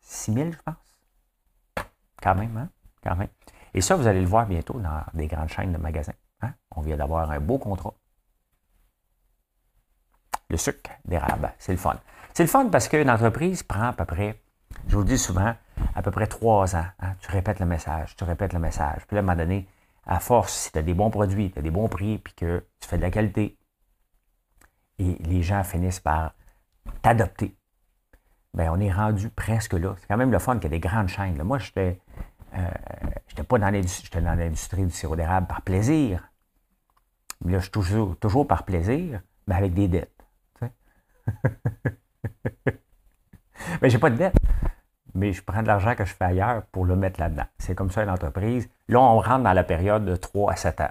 6 0.00 0.32
000, 0.32 0.50
je 0.52 0.58
pense. 0.64 1.84
Quand 2.20 2.34
même, 2.34 2.56
hein? 2.56 2.68
Quand 3.02 3.16
même. 3.16 3.28
Et 3.74 3.80
ça, 3.80 3.94
vous 3.94 4.06
allez 4.06 4.20
le 4.20 4.26
voir 4.26 4.46
bientôt 4.46 4.80
dans 4.80 5.04
des 5.14 5.28
grandes 5.28 5.48
chaînes 5.48 5.72
de 5.72 5.78
magasins. 5.78 6.14
Hein? 6.40 6.54
On 6.74 6.80
vient 6.80 6.96
d'avoir 6.96 7.30
un 7.30 7.40
beau 7.40 7.58
contrat. 7.58 7.94
Le 10.50 10.56
sucre 10.56 10.90
d'érable, 11.04 11.52
c'est 11.58 11.72
le 11.72 11.78
fun. 11.78 12.00
C'est 12.34 12.42
le 12.42 12.48
fun 12.48 12.68
parce 12.68 12.88
qu'une 12.88 13.10
entreprise 13.10 13.62
prend 13.62 13.88
à 13.88 13.92
peu 13.92 14.04
près, 14.06 14.42
je 14.86 14.94
vous 14.94 15.02
le 15.02 15.08
dis 15.08 15.18
souvent, 15.18 15.54
à 15.94 16.02
peu 16.02 16.10
près 16.10 16.26
trois 16.26 16.76
ans. 16.76 16.86
Hein? 17.00 17.12
Tu 17.20 17.30
répètes 17.30 17.60
le 17.60 17.66
message, 17.66 18.16
tu 18.16 18.24
répètes 18.24 18.52
le 18.52 18.58
message. 18.58 19.06
Puis 19.06 19.14
là, 19.14 19.20
à 19.20 19.22
un 19.22 19.26
moment 19.26 19.36
donné, 19.36 19.68
à 20.06 20.20
force, 20.20 20.54
si 20.54 20.72
tu 20.72 20.78
as 20.78 20.82
des 20.82 20.94
bons 20.94 21.10
produits, 21.10 21.50
tu 21.50 21.58
as 21.58 21.62
des 21.62 21.70
bons 21.70 21.88
prix, 21.88 22.18
puis 22.18 22.34
que 22.34 22.64
tu 22.80 22.88
fais 22.88 22.96
de 22.96 23.02
la 23.02 23.10
qualité, 23.10 23.58
et 24.98 25.16
les 25.20 25.42
gens 25.42 25.62
finissent 25.62 26.00
par 26.00 26.34
t'adopter, 27.02 27.56
bien, 28.54 28.72
on 28.72 28.80
est 28.80 28.92
rendu 28.92 29.30
presque 29.30 29.74
là. 29.74 29.94
C'est 29.98 30.06
quand 30.06 30.16
même 30.16 30.32
le 30.32 30.38
fun 30.38 30.54
qu'il 30.54 30.64
y 30.64 30.66
a 30.66 30.70
des 30.70 30.80
grandes 30.80 31.08
chaînes. 31.08 31.40
Moi, 31.42 31.58
je 31.58 31.68
n'étais 31.68 32.00
euh, 32.54 33.42
pas 33.48 33.58
dans 33.58 33.70
l'industrie 33.70 34.84
du 34.84 34.92
sirop 34.92 35.16
d'érable 35.16 35.46
par 35.46 35.62
plaisir. 35.62 36.28
Mais 37.44 37.52
là, 37.52 37.58
je 37.58 37.64
suis 37.64 37.70
toujours, 37.70 38.18
toujours 38.18 38.46
par 38.46 38.64
plaisir, 38.64 39.20
mais 39.46 39.54
avec 39.54 39.74
des 39.74 39.88
dettes. 39.88 40.24
mais 43.82 43.90
j'ai 43.90 43.98
pas 43.98 44.10
de 44.10 44.16
dettes 44.16 44.36
mais 45.14 45.32
je 45.32 45.42
prends 45.42 45.62
de 45.62 45.66
l'argent 45.66 45.94
que 45.94 46.04
je 46.04 46.14
fais 46.14 46.24
ailleurs 46.24 46.62
pour 46.72 46.84
le 46.84 46.96
mettre 46.96 47.20
là-dedans. 47.20 47.46
C'est 47.58 47.74
comme 47.74 47.90
ça 47.90 48.02
une 48.02 48.10
entreprise. 48.10 48.68
Là, 48.88 49.00
on 49.00 49.18
rentre 49.20 49.42
dans 49.42 49.52
la 49.52 49.64
période 49.64 50.04
de 50.04 50.16
3 50.16 50.52
à 50.52 50.56
7 50.56 50.80
ans 50.80 50.90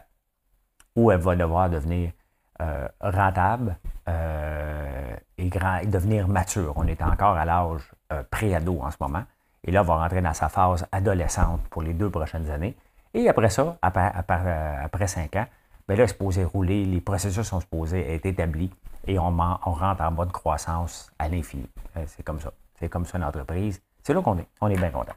où 0.96 1.12
elle 1.12 1.20
va 1.20 1.36
devoir 1.36 1.70
devenir 1.70 2.12
euh, 2.62 2.88
rentable 3.00 3.78
euh, 4.10 5.16
et, 5.38 5.48
grand, 5.48 5.80
devenir 5.86 6.28
mature. 6.28 6.74
On 6.76 6.88
est 6.88 7.02
encore 7.02 7.38
à 7.38 7.46
l'âge 7.46 7.82
euh, 8.12 8.24
pré-ado 8.30 8.80
en 8.82 8.92
ce 8.92 8.98
moment. 9.00 9.24
Et 9.64 9.72
là, 9.72 9.82
on 9.82 9.86
va 9.86 9.98
rentrer 9.98 10.22
dans 10.22 10.34
sa 10.34 10.50
phase 10.50 10.86
adolescente 10.92 11.62
pour 11.70 11.82
les 11.82 11.94
deux 11.94 12.10
prochaines 12.10 12.50
années. 12.50 12.76
Et 13.14 13.30
après 13.30 13.50
ça, 13.50 13.78
après, 13.82 14.12
après, 14.84 15.08
5 15.08 15.36
ans, 15.36 15.46
bien 15.88 15.98
là, 15.98 16.08
c'est 16.08 16.14
supposé 16.14 16.44
rouler, 16.44 16.86
les 16.86 17.02
processus 17.02 17.46
sont 17.46 17.60
supposés 17.60 18.14
être 18.14 18.26
établis 18.26 18.72
et 19.08 19.18
on, 19.18 19.32
rentre 19.32 20.02
en 20.02 20.12
mode 20.12 20.32
croissance 20.32 21.12
à 21.18 21.30
l'infini. 21.30 21.68
C'est 22.06 22.24
comme 22.24 22.40
ça. 22.40 22.52
C'est 22.76 22.90
comme 22.90 23.06
ça 23.06 23.18
une 23.18 23.24
entreprise. 23.24 23.82
C'est 24.04 24.14
là 24.14 24.22
qu'on 24.22 24.38
est. 24.38 24.48
On 24.62 24.68
est 24.68 24.78
bien 24.78 24.92
content. 24.92 25.14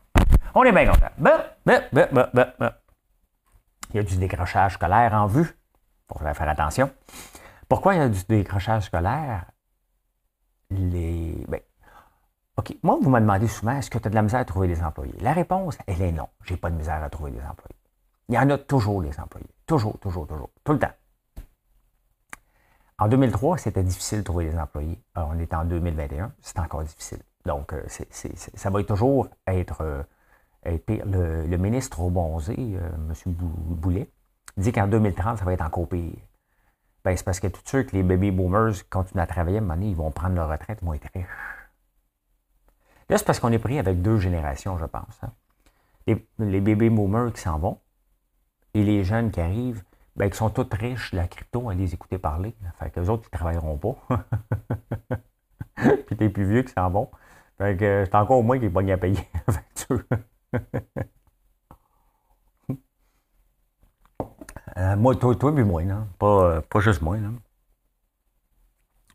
On 0.54 0.62
est 0.62 0.72
bien 0.72 0.86
content. 0.86 1.08
Ben, 1.18 1.44
ben, 1.66 1.82
ben, 1.92 2.72
il 3.90 3.96
y 3.96 3.98
a 3.98 4.02
du 4.02 4.16
décrochage 4.16 4.74
scolaire 4.74 5.12
en 5.14 5.26
vue. 5.26 5.56
Il 6.10 6.18
faut 6.18 6.34
faire 6.34 6.48
attention. 6.48 6.90
Pourquoi 7.68 7.94
il 7.94 7.98
y 7.98 8.00
a 8.00 8.08
du 8.08 8.22
décrochage 8.28 8.84
scolaire? 8.84 9.46
Les. 10.70 11.44
OK. 12.56 12.76
Moi, 12.82 12.98
vous 13.00 13.10
me 13.10 13.20
demandez 13.20 13.48
souvent, 13.48 13.76
est-ce 13.76 13.90
que 13.90 13.98
tu 13.98 14.06
as 14.06 14.10
de 14.10 14.14
la 14.14 14.22
misère 14.22 14.40
à 14.40 14.44
trouver 14.44 14.68
des 14.68 14.82
employés? 14.82 15.14
La 15.20 15.32
réponse, 15.32 15.78
elle 15.86 16.02
est 16.02 16.12
non. 16.12 16.28
J'ai 16.44 16.56
pas 16.56 16.70
de 16.70 16.76
misère 16.76 17.02
à 17.02 17.10
trouver 17.10 17.32
des 17.32 17.40
employés. 17.40 17.76
Il 18.28 18.34
y 18.36 18.38
en 18.38 18.48
a 18.50 18.58
toujours 18.58 19.02
des 19.02 19.18
employés. 19.18 19.48
Toujours, 19.66 19.98
toujours, 19.98 20.26
toujours. 20.26 20.50
Tout 20.62 20.72
le 20.72 20.78
temps. 20.78 20.92
En 23.00 23.08
2003, 23.08 23.56
c'était 23.56 23.82
difficile 23.82 24.18
de 24.18 24.24
trouver 24.24 24.50
des 24.50 24.58
employés. 24.58 25.02
Alors, 25.14 25.30
on 25.34 25.38
est 25.38 25.54
en 25.54 25.64
2021, 25.64 26.32
c'est 26.42 26.58
encore 26.58 26.82
difficile. 26.82 27.20
Donc, 27.46 27.72
euh, 27.72 27.82
ça 27.88 28.68
va 28.68 28.84
toujours 28.84 29.28
être, 29.46 29.80
euh, 29.80 30.02
Le, 30.66 31.56
ministre 31.56 32.00
au 32.00 32.10
euh, 32.10 32.50
M. 32.50 33.14
Boulet, 33.26 34.10
dit 34.58 34.70
qu'en 34.70 34.86
2030, 34.86 35.38
ça 35.38 35.44
va 35.46 35.54
être 35.54 35.64
encore 35.64 35.88
pire. 35.88 36.12
Ben, 37.02 37.16
c'est 37.16 37.24
parce 37.24 37.40
que 37.40 37.46
tout 37.46 37.62
sûr 37.64 37.86
que 37.86 37.96
les 37.96 38.02
baby 38.02 38.30
boomers 38.30 38.74
continuent 38.90 39.22
à 39.22 39.26
travailler, 39.26 39.56
à 39.56 39.60
un 39.60 39.62
moment 39.62 39.76
donné, 39.76 39.88
ils 39.88 39.96
vont 39.96 40.10
prendre 40.10 40.34
leur 40.34 40.50
retraite, 40.50 40.80
ils 40.82 40.84
vont 40.84 40.92
être 40.92 41.08
riches. 41.14 41.26
Là, 43.08 43.16
c'est 43.16 43.24
parce 43.24 43.40
qu'on 43.40 43.50
est 43.50 43.58
pris 43.58 43.78
avec 43.78 44.02
deux 44.02 44.18
générations, 44.18 44.76
je 44.76 44.84
pense. 44.84 45.18
Hein. 45.22 45.32
Les, 46.38 46.60
baby 46.60 46.90
boomers 46.90 47.32
qui 47.32 47.40
s'en 47.40 47.58
vont 47.58 47.78
et 48.74 48.84
les 48.84 49.04
jeunes 49.04 49.30
qui 49.30 49.40
arrivent, 49.40 49.82
ben, 50.20 50.30
qui 50.30 50.36
sont 50.36 50.50
tous 50.50 50.68
riches 50.72 51.12
de 51.12 51.16
la 51.16 51.26
crypto, 51.26 51.70
à 51.70 51.74
les 51.74 51.94
écouter 51.94 52.18
parler. 52.18 52.54
Fait 52.78 52.90
que 52.90 53.00
les 53.00 53.08
autres, 53.08 53.24
ils 53.24 53.34
ne 53.34 53.38
travailleront 53.38 53.78
pas. 53.78 53.96
Puis 56.06 56.16
les 56.20 56.28
plus 56.28 56.44
vieux 56.44 56.62
qui 56.62 56.72
s'en 56.72 56.90
vont. 56.90 57.10
Fait 57.56 57.76
que 57.76 58.04
c'est 58.04 58.14
encore 58.14 58.42
moi 58.42 58.58
qui 58.58 58.66
est 58.66 58.70
pas 58.70 58.80
à 58.80 58.96
payer. 58.98 59.26
Euh, 64.76 64.96
moi, 64.96 65.14
toi, 65.16 65.34
toi, 65.34 65.52
puis 65.54 65.64
moi, 65.64 65.82
non? 65.82 66.06
Pas, 66.18 66.44
euh, 66.44 66.60
pas 66.60 66.80
juste 66.80 67.02
moi, 67.02 67.16
non? 67.18 67.34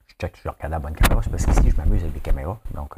Je 0.07 0.13
check 0.19 0.37
regarde 0.43 0.69
la 0.69 0.79
bonne 0.79 0.93
caméra, 0.93 1.21
c'est 1.23 1.29
parce 1.29 1.45
qu'ici, 1.45 1.71
je 1.71 1.77
m'amuse 1.77 2.01
avec 2.01 2.13
des 2.13 2.19
caméras. 2.19 2.59
Donc, 2.73 2.97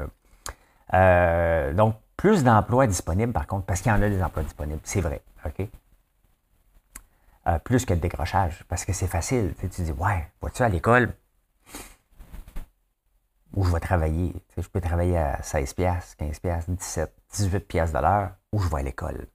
euh, 0.93 1.73
donc 1.73 1.95
plus 2.17 2.43
d'emplois 2.43 2.87
disponibles, 2.87 3.31
par 3.31 3.47
contre, 3.47 3.65
parce 3.67 3.81
qu'il 3.81 3.91
y 3.91 3.95
en 3.95 4.01
a 4.01 4.09
des 4.09 4.21
emplois 4.21 4.43
disponibles, 4.43 4.81
c'est 4.83 5.01
vrai, 5.01 5.21
OK? 5.45 5.69
Plus 7.63 7.85
que 7.85 7.93
le 7.93 7.99
décrochage, 7.99 8.63
parce 8.67 8.85
que 8.85 8.93
c'est 8.93 9.07
facile. 9.07 9.53
Tu, 9.59 9.67
dis, 9.67 9.91
ouais, 9.91 10.31
vas-tu 10.41 10.63
à 10.63 10.69
l'école? 10.69 11.13
où 13.57 13.63
je 13.63 13.73
vais 13.73 13.79
travailler. 13.79 14.35
je 14.55 14.67
peux 14.67 14.79
travailler 14.79 15.17
à 15.17 15.41
16 15.41 15.73
pièces, 15.73 16.15
15 16.15 16.39
pièces, 16.39 16.69
17, 16.69 17.11
18 17.31 17.59
pièces 17.67 17.91
de 17.91 17.97
l'heure, 17.97 18.35
où 18.51 18.59
je 18.59 18.69
vais 18.69 18.79
à 18.79 18.83
l'école. 18.83 19.27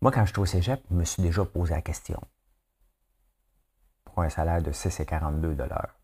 Moi, 0.00 0.10
quand 0.10 0.24
je 0.24 0.32
suis 0.32 0.40
au 0.40 0.46
cégep, 0.46 0.82
je 0.90 0.94
me 0.94 1.04
suis 1.04 1.22
déjà 1.22 1.44
posé 1.44 1.74
la 1.74 1.82
question. 1.82 2.18
Pour 4.04 4.22
un 4.22 4.30
salaire 4.30 4.62
de 4.62 4.72
6 4.72 4.98
et 5.00 5.04
42 5.04 5.54
de 5.54 5.62
l'heure. 5.62 5.94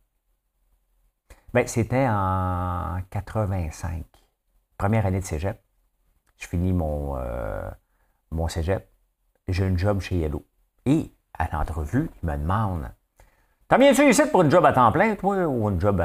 Ben, 1.55 1.67
c'était 1.67 2.07
en 2.07 3.01
85. 3.09 4.05
Première 4.77 5.07
année 5.07 5.21
de 5.21 5.25
cégep. 5.25 5.62
Je 6.37 6.47
finis 6.47 6.75
mon, 6.75 7.17
euh, 7.17 7.71
mon 8.31 8.49
cégep. 8.49 8.87
J'ai 9.49 9.65
un 9.65 9.77
job 9.79 10.01
chez 10.01 10.19
Yellow. 10.19 10.47
Et 10.87 11.12
à 11.35 11.49
l'entrevue, 11.53 12.11
il 12.23 12.29
me 12.29 12.37
demande 12.37 12.91
T'as 13.69 13.79
bien 13.79 13.95
tu 13.95 14.07
ici 14.09 14.23
pour 14.31 14.43
une 14.43 14.51
job 14.51 14.65
à 14.67 14.73
temps 14.73 14.93
plein, 14.93 15.15
toi, 15.15 15.47
ou 15.47 15.69
une 15.71 15.81
job 15.81 16.05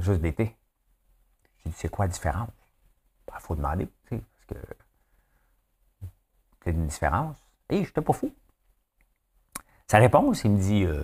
juste 0.00 0.20
d'été? 0.20 0.54
J'ai 1.64 1.70
dit, 1.70 1.76
c'est 1.78 1.88
quoi 1.88 2.04
la 2.04 2.12
différence? 2.12 2.50
Il 3.26 3.32
ben, 3.32 3.38
faut 3.40 3.54
demander, 3.54 3.88
tu 4.06 4.16
sais, 4.16 4.22
parce 4.34 4.44
que 4.60 4.66
c'est 6.62 6.72
une 6.72 6.86
différence. 6.86 7.36
Et 7.70 7.78
je 7.78 7.88
n'étais 7.88 8.02
pas 8.02 8.12
fou. 8.12 8.34
Sa 9.86 9.98
réponse, 9.98 10.44
il 10.44 10.50
me 10.50 10.58
dit, 10.58 10.84
euh, 10.84 11.02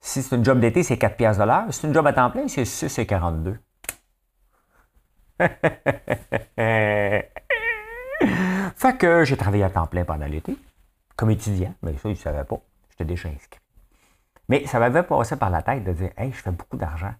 si 0.00 0.22
c'est 0.22 0.36
une 0.36 0.44
job 0.44 0.60
d'été, 0.60 0.82
c'est 0.82 0.96
4 0.96 1.16
piastres 1.16 1.42
de 1.42 1.48
l'heure. 1.48 1.66
Si 1.70 1.80
c'est 1.80 1.86
une 1.88 1.94
job 1.94 2.06
à 2.06 2.12
temps 2.12 2.30
plein, 2.30 2.48
c'est 2.48 2.64
6 2.64 2.98
et 2.98 3.06
42. 3.06 3.58
fait 8.76 8.98
que 8.98 9.24
j'ai 9.24 9.36
travaillé 9.36 9.64
à 9.64 9.70
temps 9.70 9.86
plein 9.86 10.04
pendant 10.04 10.26
l'été, 10.26 10.56
comme 11.16 11.30
étudiant, 11.30 11.74
mais 11.82 11.96
ça, 11.96 12.08
il 12.08 12.12
ne 12.12 12.16
savait 12.16 12.44
pas. 12.44 12.60
J'étais 12.90 13.04
déjà 13.04 13.28
inscrit. 13.28 13.60
Mais 14.48 14.66
ça 14.66 14.78
m'avait 14.78 15.02
passé 15.02 15.36
par 15.36 15.50
la 15.50 15.62
tête 15.62 15.84
de 15.84 15.92
dire 15.92 16.10
Hey, 16.16 16.32
je 16.32 16.38
fais 16.38 16.50
beaucoup 16.50 16.76
d'argent. 16.76 17.14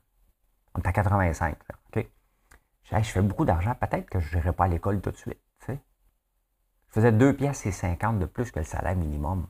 On 0.75 0.81
est 0.81 0.87
à 0.87 0.93
85. 0.93 1.57
OK? 1.95 2.07
Je, 2.85 2.97
je 2.97 3.03
fais 3.03 3.23
beaucoup 3.23 3.45
d'argent, 3.45 3.75
peut-être 3.75 4.11
que 4.11 4.21
je 4.21 4.37
n'irai 4.37 4.53
pas 4.53 4.65
à 4.65 4.69
l'école 4.69 5.01
tout 5.01 5.11
de 5.11 5.17
suite. 5.17 5.41
Je 6.95 7.01
faisais 7.01 7.11
2 7.11 7.33
pièces 7.35 7.67
et 7.67 7.73
50 7.73 8.21
de 8.21 8.25
plus 8.25 8.53
que 8.53 8.61
le 8.61 8.65
salaire 8.65 8.95
minimum. 8.95 9.49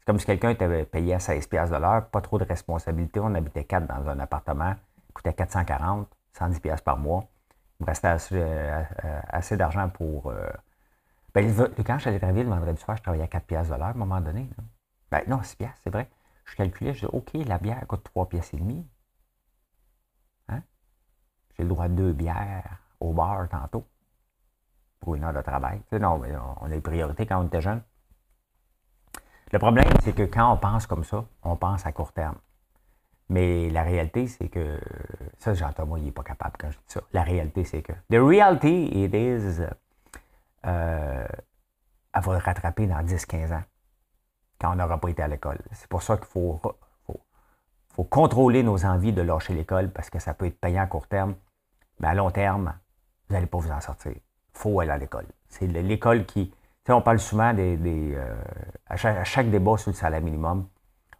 C'est 0.00 0.04
comme 0.04 0.18
si 0.18 0.26
quelqu'un 0.26 0.50
était 0.50 0.84
payé 0.84 1.14
à 1.14 1.20
16 1.20 1.46
pièces 1.46 1.70
de 1.70 1.76
l'heure, 1.76 2.08
pas 2.08 2.20
trop 2.20 2.40
de 2.40 2.44
responsabilité. 2.44 3.20
On 3.20 3.32
habitait 3.36 3.62
quatre 3.62 3.86
dans 3.86 4.08
un 4.08 4.18
appartement, 4.18 4.74
coûtait 5.14 5.32
440, 5.32 6.08
110 6.32 6.58
pièces 6.58 6.80
par 6.80 6.96
mois. 6.96 7.22
Il 7.78 7.84
me 7.84 7.86
restait 7.86 8.08
assez, 8.08 8.34
euh, 8.34 8.82
euh, 9.04 9.56
d'argent 9.56 9.88
pour... 9.90 10.30
Euh, 10.30 10.50
ben, 11.34 11.52
quand 11.86 11.98
j'allais 11.98 12.18
travailler 12.18 12.44
le 12.44 12.50
vendredi 12.50 12.80
soir, 12.80 12.96
je 12.96 13.02
travaillais 13.02 13.24
à 13.24 13.28
4 13.28 13.46
pièces 13.46 13.68
de 13.68 13.74
l'heure 13.74 13.84
à 13.84 13.90
un 13.90 13.94
moment 13.94 14.20
donné. 14.20 14.48
Ben, 15.10 15.22
non, 15.28 15.42
6 15.42 15.56
pièces, 15.56 15.80
c'est 15.82 15.90
vrai. 15.90 16.08
Je 16.44 16.56
calculais, 16.56 16.94
je 16.94 17.00
dis, 17.00 17.12
OK, 17.12 17.30
la 17.34 17.58
bière 17.58 17.86
coûte 17.86 18.02
3 18.04 18.28
pièces 18.28 18.52
et 18.54 18.56
demie. 18.56 18.86
Hein? 20.48 20.62
J'ai 21.56 21.62
le 21.62 21.68
droit 21.68 21.88
de 21.88 21.94
deux 21.94 22.12
bières 22.12 22.78
au 22.98 23.12
bar 23.12 23.48
tantôt 23.48 23.86
pour 24.98 25.14
une 25.14 25.24
heure 25.24 25.32
de 25.32 25.42
travail. 25.42 25.80
non, 25.92 26.20
on 26.60 26.66
a 26.66 26.68
des 26.68 26.80
priorités 26.80 27.26
quand 27.26 27.40
on 27.40 27.46
était 27.46 27.60
jeune. 27.60 27.82
Le 29.52 29.58
problème, 29.58 29.92
c'est 30.02 30.14
que 30.14 30.22
quand 30.22 30.52
on 30.52 30.56
pense 30.56 30.86
comme 30.86 31.02
ça, 31.02 31.24
on 31.42 31.56
pense 31.56 31.84
à 31.84 31.92
court 31.92 32.12
terme. 32.12 32.36
Mais 33.28 33.70
la 33.70 33.82
réalité, 33.82 34.26
c'est 34.26 34.48
que. 34.48 34.78
Ça, 35.38 35.54
Jean-Thomas, 35.54 35.98
il 35.98 36.04
n'est 36.04 36.12
pas 36.12 36.22
capable 36.22 36.56
quand 36.58 36.70
je 36.70 36.76
dis 36.76 36.84
ça. 36.86 37.00
La 37.12 37.22
réalité, 37.22 37.64
c'est 37.64 37.82
que. 37.82 37.92
The 38.10 38.18
reality, 38.20 38.90
it 38.92 39.14
is. 39.14 39.62
Euh, 40.66 41.26
elle 42.12 42.22
va 42.22 42.32
le 42.32 42.38
rattraper 42.38 42.86
dans 42.86 43.00
10-15 43.02 43.54
ans 43.54 43.62
quand 44.60 44.72
on 44.72 44.76
n'aura 44.76 44.98
pas 44.98 45.08
été 45.08 45.22
à 45.22 45.28
l'école. 45.28 45.58
C'est 45.72 45.88
pour 45.88 46.02
ça 46.02 46.16
qu'il 46.16 46.26
faut, 46.26 46.60
faut, 47.94 48.04
contrôler 48.04 48.62
nos 48.62 48.84
envies 48.84 49.12
de 49.12 49.22
lâcher 49.22 49.54
l'école 49.54 49.90
parce 49.90 50.10
que 50.10 50.18
ça 50.18 50.34
peut 50.34 50.46
être 50.46 50.60
payant 50.60 50.82
à 50.82 50.86
court 50.86 51.06
terme, 51.06 51.34
mais 51.98 52.08
à 52.08 52.14
long 52.14 52.30
terme, 52.30 52.74
vous 53.28 53.34
n'allez 53.34 53.46
pas 53.46 53.58
vous 53.58 53.70
en 53.70 53.80
sortir. 53.80 54.12
Il 54.12 54.20
faut 54.58 54.80
aller 54.80 54.90
à 54.90 54.98
l'école. 54.98 55.26
C'est 55.48 55.66
l'école 55.66 56.24
qui. 56.26 56.52
On 56.88 57.02
parle 57.02 57.20
souvent 57.20 57.54
des. 57.54 57.78
Euh, 58.16 58.34
à, 58.88 58.96
chaque, 58.96 59.48
débat 59.48 59.76
sur 59.76 59.92
le 59.92 59.96
salaire 59.96 60.20
minimum, 60.20 60.66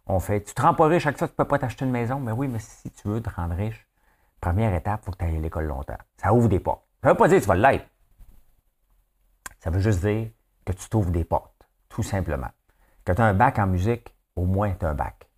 on 0.05 0.19
fait 0.19 0.41
Tu 0.41 0.53
te 0.53 0.61
rends 0.61 0.73
pas 0.73 0.87
riche 0.87 1.05
avec 1.05 1.17
ça, 1.17 1.27
tu 1.29 1.33
ne 1.33 1.37
peux 1.37 1.45
pas 1.45 1.59
t'acheter 1.59 1.85
une 1.85 1.91
maison. 1.91 2.19
Mais 2.19 2.33
oui, 2.33 2.49
mais 2.49 2.59
si 2.59 2.91
tu 2.91 3.07
veux 3.07 3.21
te 3.21 3.29
rendre 3.29 3.55
riche, 3.55 3.87
première 4.41 4.73
étape, 4.73 4.99
il 5.01 5.05
faut 5.05 5.11
que 5.11 5.17
tu 5.17 5.23
ailles 5.23 5.37
à 5.37 5.39
l'école 5.39 5.65
longtemps. 5.65 5.97
Ça 6.17 6.33
ouvre 6.33 6.49
des 6.49 6.59
portes. 6.59 6.83
Ça 7.01 7.07
ne 7.07 7.13
veut 7.13 7.17
pas 7.17 7.29
dire 7.29 7.37
que 7.37 7.43
tu 7.43 7.47
vas 7.47 7.55
l'être. 7.55 7.85
Ça 9.61 9.69
veut 9.69 9.79
juste 9.79 10.01
dire 10.03 10.27
que 10.65 10.73
tu 10.73 10.89
t'ouvres 10.89 11.11
des 11.11 11.23
portes, 11.23 11.69
tout 11.87 12.01
simplement. 12.01 12.49
Quand 13.05 13.13
tu 13.13 13.21
as 13.21 13.25
un 13.25 13.35
bac 13.35 13.59
en 13.59 13.67
musique, 13.67 14.13
au 14.35 14.45
moins 14.45 14.73
tu 14.73 14.85
as 14.85 14.89
un 14.89 14.95
bac. 14.95 15.29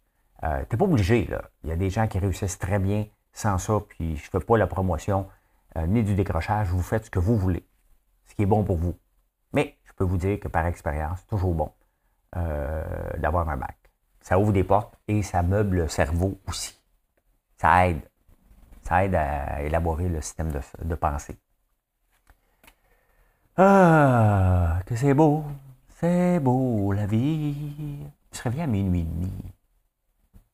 Euh, 0.43 0.63
tu 0.69 0.75
n'es 0.75 0.77
pas 0.77 0.86
obligé. 0.86 1.25
Là. 1.25 1.41
Il 1.63 1.69
y 1.69 1.73
a 1.73 1.75
des 1.75 1.89
gens 1.89 2.07
qui 2.07 2.19
réussissent 2.19 2.57
très 2.57 2.79
bien 2.79 3.05
sans 3.33 3.57
ça, 3.57 3.81
puis 3.89 4.15
je 4.15 4.23
ne 4.23 4.39
fais 4.39 4.45
pas 4.45 4.57
la 4.57 4.65
promotion 4.65 5.27
euh, 5.75 5.86
ni 5.88 6.03
du 6.03 6.15
décrochage. 6.15 6.69
Vous 6.69 6.81
faites 6.81 7.05
ce 7.05 7.09
que 7.09 7.19
vous 7.19 7.38
voulez, 7.38 7.67
ce 8.25 8.33
qui 8.33 8.43
est 8.43 8.47
bon 8.47 8.63
pour 8.63 8.77
vous. 8.77 8.97
Mais 9.51 9.77
je 9.83 9.91
peux 9.91 10.05
vous 10.05 10.17
dire 10.17 10.39
que 10.39 10.47
par 10.47 10.65
expérience, 10.67 11.19
c'est 11.19 11.27
toujours 11.27 11.53
bon 11.53 11.73
euh, 12.38 12.83
d'avoir 13.17 13.49
un 13.49 13.57
bac. 13.57 13.77
Ça 14.21 14.39
ouvre 14.39 14.53
des 14.53 14.63
portes 14.63 14.97
et 15.09 15.21
ça 15.21 15.43
meuble 15.43 15.77
le 15.79 15.88
cerveau 15.89 16.39
aussi. 16.47 16.81
Ça 17.57 17.89
aide. 17.89 18.01
Ça 18.83 19.03
aide 19.03 19.15
à 19.15 19.62
élaborer 19.63 20.07
le 20.07 20.21
système 20.21 20.51
de 20.81 20.95
pensée. 20.95 21.38
Ah, 23.55 24.79
que 24.85 24.95
c'est 24.95 25.13
beau. 25.13 25.43
C'est 25.99 26.39
beau 26.39 26.91
la 26.91 27.05
vie. 27.05 28.07
Tu 28.31 28.37
se 28.37 28.43
réveilles 28.43 28.61
à 28.61 28.67
minuit 28.67 29.01
et 29.01 29.03
demi. 29.03 29.31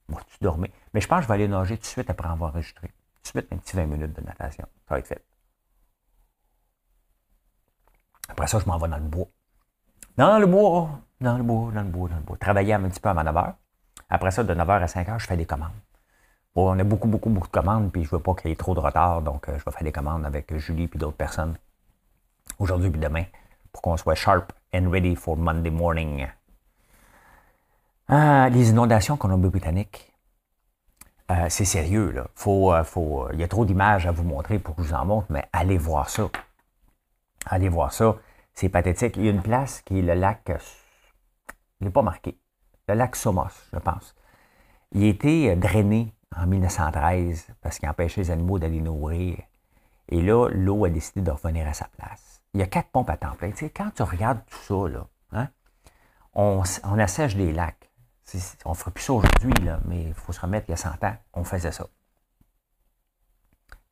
Moi, 0.09 0.19
tu 0.27 0.37
dormais. 0.41 0.71
Mais 0.93 0.99
je 0.99 1.07
pense 1.07 1.19
que 1.19 1.23
je 1.23 1.27
vais 1.29 1.35
aller 1.35 1.47
nager 1.47 1.77
tout 1.77 1.83
de 1.83 1.87
suite 1.87 2.09
après 2.09 2.27
avoir 2.27 2.51
enregistré. 2.51 2.87
Tout 2.87 3.21
de 3.21 3.27
suite, 3.27 3.53
un 3.53 3.57
petit 3.57 3.75
20 3.75 3.85
minutes 3.85 4.13
de 4.13 4.21
natation. 4.21 4.65
Ça 4.87 4.95
va 4.95 4.99
être 4.99 5.07
fait. 5.07 5.23
Après 8.27 8.47
ça, 8.47 8.59
je 8.59 8.65
m'en 8.65 8.77
vais 8.77 8.89
dans 8.89 8.97
le 8.97 9.03
bois. 9.03 9.27
Dans 10.17 10.37
le 10.39 10.45
bois, 10.45 10.89
dans 11.21 11.37
le 11.37 11.43
bois, 11.43 11.71
dans 11.71 11.83
le 11.83 11.89
bois, 11.89 12.09
dans 12.09 12.17
le 12.17 12.21
bois. 12.21 12.37
Travailler 12.37 12.73
un 12.73 12.89
petit 12.89 12.99
peu 12.99 13.09
avant 13.09 13.23
9 13.23 13.33
h. 13.33 13.53
Après 14.09 14.31
ça, 14.31 14.43
de 14.43 14.53
9 14.53 14.67
h 14.67 14.83
à 14.83 14.87
5 14.87 15.07
h, 15.07 15.19
je 15.19 15.25
fais 15.25 15.37
des 15.37 15.45
commandes. 15.45 15.71
Bon, 16.53 16.75
on 16.75 16.79
a 16.79 16.83
beaucoup, 16.83 17.07
beaucoup, 17.07 17.29
beaucoup 17.29 17.47
de 17.47 17.53
commandes, 17.53 17.91
puis 17.91 18.03
je 18.03 18.09
ne 18.09 18.17
veux 18.17 18.23
pas 18.23 18.33
qu'il 18.35 18.49
y 18.49 18.53
ait 18.53 18.57
trop 18.57 18.75
de 18.75 18.79
retard, 18.79 19.21
donc 19.21 19.47
euh, 19.47 19.57
je 19.57 19.63
vais 19.63 19.71
faire 19.71 19.83
des 19.83 19.91
commandes 19.91 20.25
avec 20.25 20.55
Julie 20.57 20.89
et 20.93 20.97
d'autres 20.97 21.15
personnes 21.15 21.55
aujourd'hui 22.57 22.89
et 22.89 22.91
demain 22.91 23.25
pour 23.71 23.81
qu'on 23.81 23.97
soit 23.97 24.15
sharp 24.15 24.51
and 24.73 24.89
ready 24.89 25.15
for 25.15 25.37
Monday 25.37 25.69
morning. 25.69 26.27
Ah, 28.07 28.49
les 28.49 28.69
inondations 28.69 29.17
Colombie-Britannique, 29.17 30.11
euh, 31.31 31.45
c'est 31.49 31.65
sérieux. 31.65 32.11
Là. 32.11 32.27
Euh, 32.47 32.83
euh, 32.97 33.29
il 33.33 33.39
y 33.39 33.43
a 33.43 33.47
trop 33.47 33.65
d'images 33.65 34.07
à 34.07 34.11
vous 34.11 34.23
montrer 34.23 34.57
pour 34.57 34.75
que 34.75 34.83
je 34.83 34.89
vous 34.89 34.93
en 34.95 35.05
montre, 35.05 35.27
mais 35.29 35.45
allez 35.53 35.77
voir 35.77 36.09
ça. 36.09 36.27
Allez 37.45 37.69
voir 37.69 37.93
ça. 37.93 38.15
C'est 38.53 38.69
pathétique. 38.69 39.15
Il 39.17 39.25
y 39.25 39.27
a 39.27 39.31
une 39.31 39.43
place 39.43 39.81
qui 39.81 39.99
est 39.99 40.01
le 40.01 40.15
lac. 40.15 40.51
Il 41.79 41.85
n'est 41.85 41.91
pas 41.91 42.01
marqué. 42.01 42.37
Le 42.87 42.95
lac 42.95 43.15
Somos, 43.15 43.69
je 43.71 43.79
pense. 43.79 44.15
Il 44.91 45.03
a 45.03 45.07
été 45.07 45.55
drainé 45.55 46.13
en 46.35 46.47
1913 46.47 47.47
parce 47.61 47.77
qu'il 47.77 47.87
empêchait 47.87 48.21
les 48.21 48.31
animaux 48.31 48.57
d'aller 48.57 48.81
nourrir. 48.81 49.37
Et 50.07 50.21
là, 50.21 50.49
l'eau 50.49 50.85
a 50.85 50.89
décidé 50.89 51.21
de 51.21 51.29
revenir 51.29 51.67
à 51.67 51.73
sa 51.73 51.85
place 51.95 52.28
il 52.53 52.59
y 52.59 52.63
a 52.63 52.67
quatre 52.67 52.89
pompes 52.89 53.09
à 53.09 53.17
temps 53.17 53.35
plein. 53.35 53.51
Quand 53.51 53.91
tu 53.91 54.03
regardes 54.03 54.41
tout 54.45 54.57
ça, 54.57 54.89
là, 54.89 55.07
hein, 55.33 55.49
on, 56.33 56.61
assèche 56.99 57.35
des 57.35 57.51
lacs. 57.51 57.89
On 58.65 58.71
ne 58.71 58.75
ferait 58.75 58.91
plus 58.91 59.03
ça 59.03 59.13
aujourd'hui, 59.13 59.53
mais 59.85 60.03
il 60.03 60.13
faut 60.13 60.31
se 60.31 60.39
remettre 60.39 60.65
il 60.69 60.71
y 60.71 60.73
a 60.73 60.77
100 60.77 61.03
ans, 61.03 61.17
on 61.33 61.43
faisait 61.43 61.71
ça. 61.71 61.87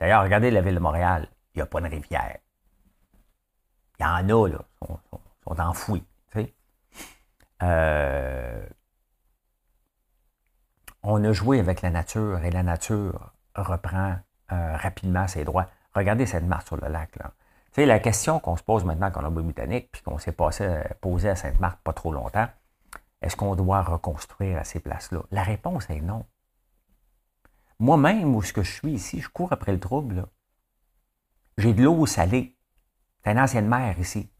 D'ailleurs, 0.00 0.22
regardez 0.22 0.50
la 0.50 0.60
ville 0.60 0.76
de 0.76 0.80
Montréal, 0.80 1.28
il 1.54 1.58
n'y 1.58 1.62
a 1.62 1.66
pas 1.66 1.80
de 1.80 1.88
rivière. 1.88 2.38
Il 3.98 4.04
y 4.04 4.06
en 4.06 4.28
a, 4.28 4.48
là, 4.48 4.64
sont, 4.80 5.00
sont, 5.44 5.60
enfouis. 5.60 6.04
Euh, 7.60 8.64
on 11.02 11.24
a 11.24 11.32
joué 11.32 11.58
avec 11.58 11.82
la 11.82 11.90
nature 11.90 12.44
et 12.44 12.52
la 12.52 12.62
nature 12.62 13.32
reprend 13.56 14.16
euh, 14.52 14.76
rapidement 14.76 15.26
ses 15.26 15.42
droits. 15.44 15.66
Regardez 15.92 16.24
cette 16.24 16.44
marche 16.44 16.66
sur 16.66 16.76
le 16.76 16.86
lac. 16.86 17.16
Là 17.16 17.32
la 17.86 18.00
question 18.00 18.40
qu'on 18.40 18.56
se 18.56 18.62
pose 18.62 18.84
maintenant 18.84 19.08
en 19.08 19.10
Colombie-Britannique, 19.10 19.90
puis 19.92 20.02
qu'on 20.02 20.18
s'est 20.18 20.32
posé 20.32 21.28
à 21.28 21.36
Sainte-Marthe 21.36 21.80
pas 21.82 21.92
trop 21.92 22.12
longtemps, 22.12 22.48
est-ce 23.20 23.36
qu'on 23.36 23.56
doit 23.56 23.82
reconstruire 23.82 24.58
à 24.58 24.64
ces 24.64 24.80
places-là? 24.80 25.22
La 25.30 25.42
réponse 25.42 25.88
est 25.90 26.00
non. 26.00 26.24
Moi-même, 27.78 28.34
où 28.34 28.42
je 28.42 28.60
suis 28.62 28.92
ici, 28.92 29.20
je 29.20 29.28
cours 29.28 29.52
après 29.52 29.72
le 29.72 29.80
trouble. 29.80 30.26
J'ai 31.58 31.74
de 31.74 31.82
l'eau 31.82 32.06
salée. 32.06 32.56
C'est 33.22 33.32
une 33.32 33.38
ancienne 33.38 33.68
mer 33.68 33.98
ici. 33.98 34.30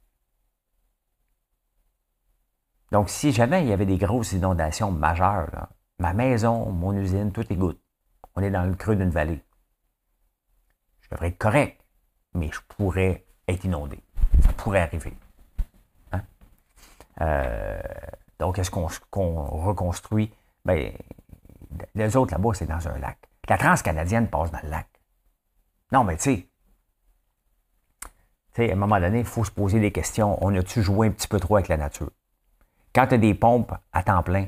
Donc, 2.91 3.11
si 3.11 3.33
jamais 3.33 3.63
il 3.63 3.69
y 3.69 3.73
avait 3.73 3.87
des 3.87 3.99
grosses 3.99 4.33
inondations 4.33 4.91
majeures, 4.91 5.69
ma 5.99 6.15
maison, 6.15 6.71
mon 6.71 6.93
usine, 6.95 7.33
tout 7.33 7.53
est 7.53 7.57
goutte. 7.57 7.83
On 8.35 8.43
est 8.43 8.51
dans 8.51 8.65
le 8.65 8.75
creux 8.75 8.97
d'une 8.97 9.11
vallée. 9.11 9.45
Je 11.01 11.09
devrais 11.11 11.29
être 11.29 11.39
correct, 11.39 11.85
mais 12.35 12.51
je 12.51 12.61
pourrais 12.69 13.27
être 13.49 13.65
inondé. 13.65 13.99
Ça 14.43 14.53
pourrait 14.53 14.83
arriver. 14.83 15.15
Hein? 16.13 16.23
Euh, 17.21 17.81
donc, 18.39 18.59
est-ce 18.59 18.71
qu'on 18.71 18.87
reconstruit? 19.45 20.33
Ben, 20.65 20.93
les 21.95 22.17
autres 22.17 22.33
là-bas, 22.33 22.51
c'est 22.55 22.67
dans 22.67 22.87
un 22.89 22.99
lac. 22.99 23.19
La 23.49 23.59
transcanadienne 23.59 24.29
passe 24.29 24.51
dans 24.51 24.61
le 24.63 24.71
lac. 24.71 24.87
Non, 25.93 26.05
mais 26.05 26.17
tu 26.17 26.49
sais, 28.53 28.71
à 28.71 28.73
un 28.73 28.77
moment 28.77 29.01
donné, 29.01 29.21
il 29.21 29.25
faut 29.25 29.45
se 29.45 29.51
poser 29.51 29.81
des 29.81 29.93
questions. 29.93 30.39
On 30.45 30.55
a-tu 30.55 30.83
joué 30.83 31.09
un 31.09 31.11
petit 31.11 31.29
peu 31.29 31.41
trop 31.41 31.57
avec 31.57 31.69
la 31.69 31.77
nature? 31.77 32.11
Quand 32.95 33.07
tu 33.07 33.15
as 33.15 33.19
des 33.19 33.35
pompes 33.35 33.73
à 33.93 34.03
temps 34.03 34.23
plein 34.23 34.47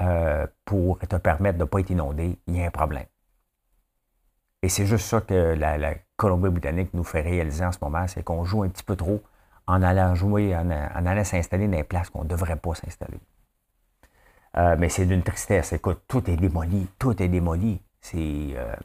euh, 0.00 0.46
pour 0.64 0.98
te 1.00 1.16
permettre 1.16 1.58
de 1.58 1.64
ne 1.64 1.68
pas 1.68 1.80
être 1.80 1.90
inondé, 1.90 2.38
il 2.46 2.56
y 2.56 2.62
a 2.62 2.66
un 2.66 2.70
problème. 2.70 3.06
Et 4.62 4.68
c'est 4.68 4.86
juste 4.86 5.06
ça 5.06 5.20
que 5.20 5.54
la, 5.54 5.94
Colombie-Britannique 6.20 6.92
nous 6.92 7.02
fait 7.02 7.22
réaliser 7.22 7.64
en 7.64 7.72
ce 7.72 7.78
moment, 7.80 8.06
c'est 8.06 8.22
qu'on 8.22 8.44
joue 8.44 8.62
un 8.62 8.68
petit 8.68 8.82
peu 8.82 8.94
trop 8.94 9.22
en 9.66 9.80
allant 9.80 10.14
jouer, 10.14 10.54
en, 10.54 10.68
allant 10.70 11.24
s'installer 11.24 11.66
dans 11.66 11.78
des 11.78 11.84
places 11.84 12.10
qu'on 12.10 12.24
ne 12.24 12.28
devrait 12.28 12.56
pas 12.56 12.74
s'installer. 12.74 13.18
Euh, 14.58 14.76
mais 14.78 14.90
c'est 14.90 15.06
d'une 15.06 15.22
tristesse. 15.22 15.72
Écoute, 15.72 16.02
tout 16.08 16.28
est 16.30 16.36
démoli, 16.36 16.88
tout 16.98 17.22
est 17.22 17.28
démoli. 17.28 17.80
C'est 18.02 18.50
euh, 18.54 18.76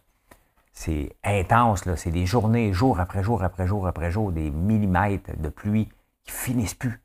c'est 0.72 1.14
intense, 1.26 1.86
là. 1.86 1.98
C'est 1.98 2.12
des 2.12 2.26
journées, 2.26 2.72
jour 2.72 3.02
après 3.02 3.22
jour 3.22 3.44
après 3.44 3.68
jour 3.68 3.86
après 3.86 4.12
jour, 4.12 4.32
des 4.32 4.50
millimètres 4.50 5.36
de 5.38 5.50
pluie 5.50 5.90
qui 6.24 6.32
finissent 6.32 6.76
plus. 6.76 7.02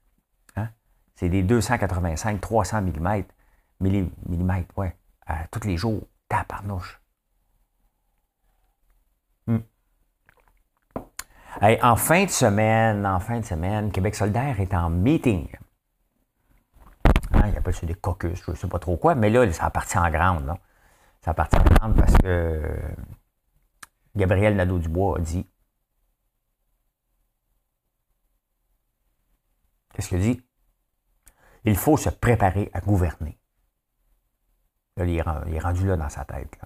Hein? 0.55 0.69
C'est 1.17 1.29
des 1.29 1.43
285, 1.43 2.41
300 2.41 2.83
millimètres, 2.83 3.35
millimètres, 3.81 4.79
ouais, 4.79 4.95
tous 5.51 5.67
les 5.67 5.77
jours. 5.77 6.03
Taparnouche. 6.29 7.00
En 11.83 11.97
fin 11.97 12.25
de 12.25 12.31
semaine, 12.31 13.07
en 13.07 13.21
fin 13.21 13.41
de 13.41 13.45
semaine, 13.45 13.91
Québec 13.93 14.15
solidaire 14.15 14.61
est 14.61 14.75
en 14.75 14.91
meeting. 14.91 15.49
Hein, 17.33 17.49
il 17.49 17.57
appelle 17.57 17.75
ça 17.75 17.87
des 17.87 17.95
caucus, 17.95 18.43
je 18.45 18.51
ne 18.51 18.57
sais 18.57 18.69
pas 18.69 18.79
trop 18.79 18.97
quoi, 18.97 19.15
mais 19.15 19.31
là, 19.31 19.51
ça 19.53 19.67
a 19.67 19.71
parti 19.71 19.99
en 19.99 20.11
grande. 20.11 20.47
Là. 20.47 20.59
Ça 21.23 21.33
a 21.33 21.35
parti 21.35 21.57
en 21.57 21.63
grande 21.65 21.97
parce 21.97 22.17
que 22.17 22.77
Gabriel 24.17 24.57
Nadeau-Dubois 24.57 25.19
a 25.19 25.21
dit 25.21 25.47
Qu'est-ce 29.95 30.09
qu'il 30.09 30.21
dit? 30.21 30.43
Il 31.65 31.77
faut 31.77 31.97
se 31.97 32.09
préparer 32.09 32.71
à 32.73 32.81
gouverner. 32.81 33.39
Là, 34.97 35.05
il, 35.05 35.17
est, 35.17 35.59
rendu 35.61 35.87
là 35.87 35.97
dans 35.97 36.09
sa 36.09 36.25
tête. 36.25 36.59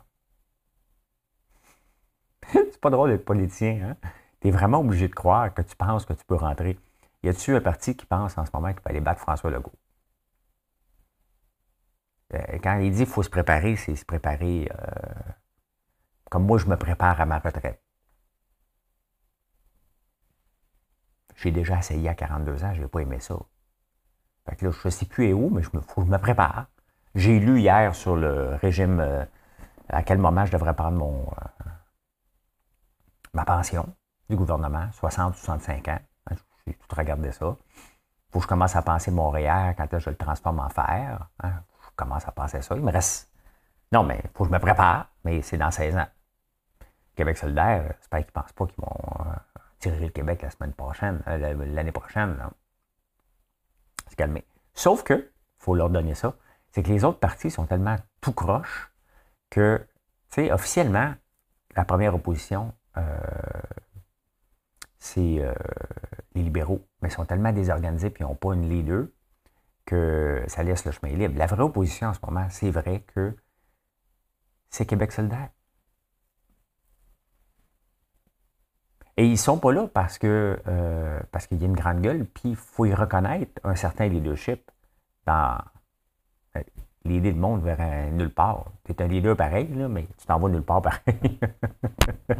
C'est 2.53 2.81
pas 2.81 2.91
drôle 2.91 3.11
d'être 3.11 3.25
politicien. 3.25 3.91
Hein? 3.91 4.09
Tu 4.45 4.49
es 4.49 4.53
vraiment 4.53 4.81
obligé 4.81 5.09
de 5.09 5.15
croire 5.15 5.55
que 5.55 5.63
tu 5.63 5.75
penses 5.75 6.05
que 6.05 6.13
tu 6.13 6.23
peux 6.27 6.35
rentrer. 6.35 6.79
Y 7.23 7.31
a-tu 7.31 7.57
un 7.57 7.63
parti 7.63 7.97
qui 7.97 8.05
pense 8.05 8.37
en 8.37 8.45
ce 8.45 8.51
moment 8.53 8.69
qu'il 8.75 8.83
peut 8.83 8.91
aller 8.91 9.01
battre 9.01 9.21
François 9.21 9.51
Legault? 9.51 9.73
Euh, 12.35 12.59
quand 12.63 12.77
il 12.77 12.93
dit 12.93 13.05
qu'il 13.05 13.07
faut 13.07 13.23
se 13.23 13.31
préparer, 13.31 13.77
c'est 13.77 13.97
se 13.97 14.05
préparer 14.05 14.71
euh, 14.71 15.33
comme 16.31 16.45
moi 16.45 16.59
je 16.59 16.67
me 16.67 16.77
prépare 16.77 17.19
à 17.23 17.25
ma 17.25 17.39
retraite. 17.39 17.83
J'ai 21.37 21.51
déjà 21.51 21.79
essayé 21.79 22.07
à 22.11 22.15
42 22.15 22.65
ans, 22.65 22.75
je 22.75 22.83
n'ai 22.83 22.89
pas 22.89 23.01
aimé 23.01 23.21
ça. 23.21 23.37
Que 24.59 24.67
là, 24.67 24.71
je 24.73 24.89
ne 24.89 24.91
sais 24.91 25.07
plus 25.07 25.33
où, 25.33 25.49
mais 25.49 25.63
je 25.63 25.71
me, 25.73 25.81
faut 25.81 26.03
que 26.03 26.07
je 26.07 26.13
me 26.13 26.19
prépare. 26.19 26.67
J'ai 27.15 27.41
lu 27.41 27.61
hier 27.61 27.95
sur 27.95 28.15
le 28.15 28.57
régime, 28.57 29.01
euh, 29.01 29.25
à 29.89 30.03
quel 30.03 30.19
moment 30.19 30.45
je 30.45 30.53
devrais 30.53 30.75
prendre 30.75 30.99
mon, 30.99 31.33
ma 33.33 33.47
pension 33.47 33.89
du 34.29 34.37
gouvernement, 34.37 34.91
60 34.93 35.35
65 35.37 35.89
ans. 35.89 35.99
J'ai 36.67 36.75
tout 36.75 36.97
regardé 36.97 37.31
ça. 37.31 37.57
Faut 38.31 38.39
que 38.39 38.43
je 38.43 38.49
commence 38.49 38.75
à 38.75 38.83
penser 38.83 39.11
Montréal 39.11 39.75
quand 39.77 39.99
je 39.99 40.11
le 40.11 40.17
transforme 40.17 40.61
en 40.61 40.69
fer. 40.71 41.29
Hein 41.43 41.63
commence 41.97 42.27
à 42.27 42.33
penser 42.33 42.63
ça. 42.63 42.75
Il 42.77 42.83
me 42.83 42.93
reste. 42.93 43.31
Non, 43.93 44.03
mais 44.03 44.21
il 44.23 44.31
faut 44.35 44.45
que 44.45 44.51
je 44.51 44.55
me 44.55 44.59
prépare, 44.59 45.11
mais 45.25 45.43
c'est 45.43 45.57
dans 45.57 45.71
16 45.71 45.97
ans. 45.97 46.07
Québec 47.15 47.37
solidaire, 47.37 47.95
j'espère 47.99 48.21
qu'ils 48.21 48.33
ne 48.35 48.43
pensent 48.43 48.53
pas 48.53 48.67
qu'ils 48.67 48.85
vont 48.85 49.27
euh, 49.27 49.35
tirer 49.79 50.01
le 50.01 50.09
Québec 50.09 50.43
la 50.43 50.51
semaine 50.51 50.73
prochaine, 50.73 51.23
euh, 51.29 51.65
l'année 51.67 51.93
prochaine. 51.93 52.37
C'est 54.09 54.17
calmé. 54.17 54.45
Sauf 54.75 55.05
que, 55.05 55.31
faut 55.59 55.75
leur 55.75 55.91
donner 55.91 56.15
ça, 56.15 56.35
c'est 56.73 56.83
que 56.83 56.89
les 56.89 57.05
autres 57.05 57.21
partis 57.21 57.51
sont 57.51 57.67
tellement 57.67 57.97
tout 58.21 58.33
croche 58.33 58.91
que, 59.51 59.87
tu 60.31 60.47
sais, 60.47 60.53
officiellement, 60.53 61.15
la 61.77 61.85
première 61.85 62.15
opposition, 62.15 62.73
euh, 62.97 63.03
c'est 65.05 65.43
les 66.35 66.43
libéraux, 66.43 66.87
mais 67.03 67.09
ils 67.09 67.13
sont 67.13 67.27
tellement 67.27 67.53
désorganisés 67.53 68.09
et 68.09 68.15
ils 68.21 68.23
n'ont 68.23 68.35
pas 68.35 68.55
une 68.55 68.69
leader 68.69 69.07
que 69.85 70.43
ça 70.49 70.63
laisse 70.63 70.85
le 70.85 70.93
chemin 70.93 71.13
libre. 71.15 71.35
La 71.37 71.47
vraie 71.47 71.63
opposition 71.63 72.09
en 72.09 72.15
ce 72.15 72.21
moment, 72.25 72.47
c'est 72.51 72.71
vrai 72.71 73.05
que 73.15 73.37
c'est 74.71 74.87
Québec 74.87 75.13
solidaire. 75.13 75.51
Et 79.17 79.27
ils 79.27 79.33
ne 79.33 79.37
sont 79.37 79.59
pas 79.59 79.73
là 79.73 79.87
parce 79.87 80.19
que 80.19 80.59
euh, 80.67 81.21
parce 81.31 81.47
qu'il 81.47 81.61
y 81.61 81.65
a 81.65 81.67
une 81.67 81.77
grande 81.77 82.01
gueule, 82.01 82.27
puis 82.27 82.51
il 82.51 82.57
faut 82.57 82.85
y 82.85 82.95
reconnaître 82.95 83.61
un 83.63 83.77
certain 83.77 84.09
leadership 84.09 84.71
dans 85.27 85.59
euh, 86.57 86.63
l'idée 87.05 87.33
de 87.33 87.39
monde 87.39 87.63
vers 87.63 88.11
nulle 88.13 88.33
part. 88.33 88.65
Tu 88.85 88.93
es 88.93 89.03
un 89.03 89.07
leader 89.07 89.37
pareil, 89.37 89.69
là, 89.75 89.89
mais 89.89 90.07
tu 90.19 90.27
t'en 90.27 90.39
vas 90.41 90.49
nulle 90.49 90.63
part 90.63 90.83
pareil. 90.83 91.39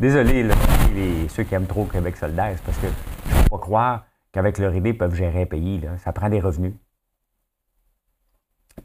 Désolé, 0.00 0.48
ceux 1.28 1.44
qui 1.44 1.54
aiment 1.54 1.66
trop 1.66 1.84
Québec 1.84 2.16
solidaire, 2.16 2.52
c'est 2.56 2.64
parce 2.64 2.78
que 2.78 2.88
je 3.26 3.36
ne 3.36 3.42
peux 3.42 3.48
pas 3.50 3.58
croire 3.58 4.04
qu'avec 4.32 4.58
leur 4.58 4.74
idée, 4.74 4.90
ils 4.90 4.98
peuvent 4.98 5.14
gérer 5.14 5.42
un 5.42 5.46
pays. 5.46 5.80
Ça 5.98 6.12
prend 6.12 6.28
des 6.28 6.40
revenus. 6.40 6.74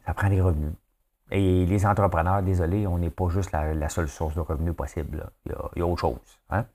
Ça 0.06 0.14
prend 0.14 0.28
des 0.28 0.40
revenus. 0.40 0.72
Et 1.32 1.66
les 1.66 1.86
entrepreneurs, 1.86 2.42
désolé, 2.42 2.86
on 2.86 2.98
n'est 2.98 3.10
pas 3.10 3.28
juste 3.28 3.52
la, 3.52 3.88
seule 3.88 4.08
source 4.08 4.34
de 4.34 4.40
revenus 4.40 4.74
possible. 4.74 5.30
Il, 5.46 5.52
y 5.76 5.82
a, 5.82 5.86
autre 5.86 6.00
chose. 6.00 6.40
Il 6.50 6.56
hein. 6.56 6.66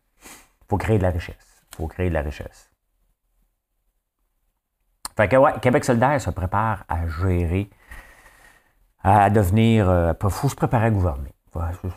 faut 0.70 0.78
créer 0.78 0.98
de 0.98 1.04
la 1.04 1.12
richesse. 1.12 1.64
Il 1.74 1.76
faut 1.78 1.88
créer 1.88 2.10
de 2.10 2.14
la 2.14 2.22
richesse. 2.22 2.70
Fait 5.16 5.30
que, 5.30 5.60
Québec 5.60 5.86
solidaire 5.86 6.20
se 6.20 6.30
prépare 6.30 6.84
à 6.90 7.08
gérer, 7.08 7.70
à 9.02 9.30
devenir. 9.30 9.90
Euh, 9.90 10.14
faut 10.30 10.50
se 10.50 10.56
préparer 10.56 10.88
à 10.88 10.92
gouverner. 10.92 11.34
Euh, 11.56 11.62
je 11.84 11.90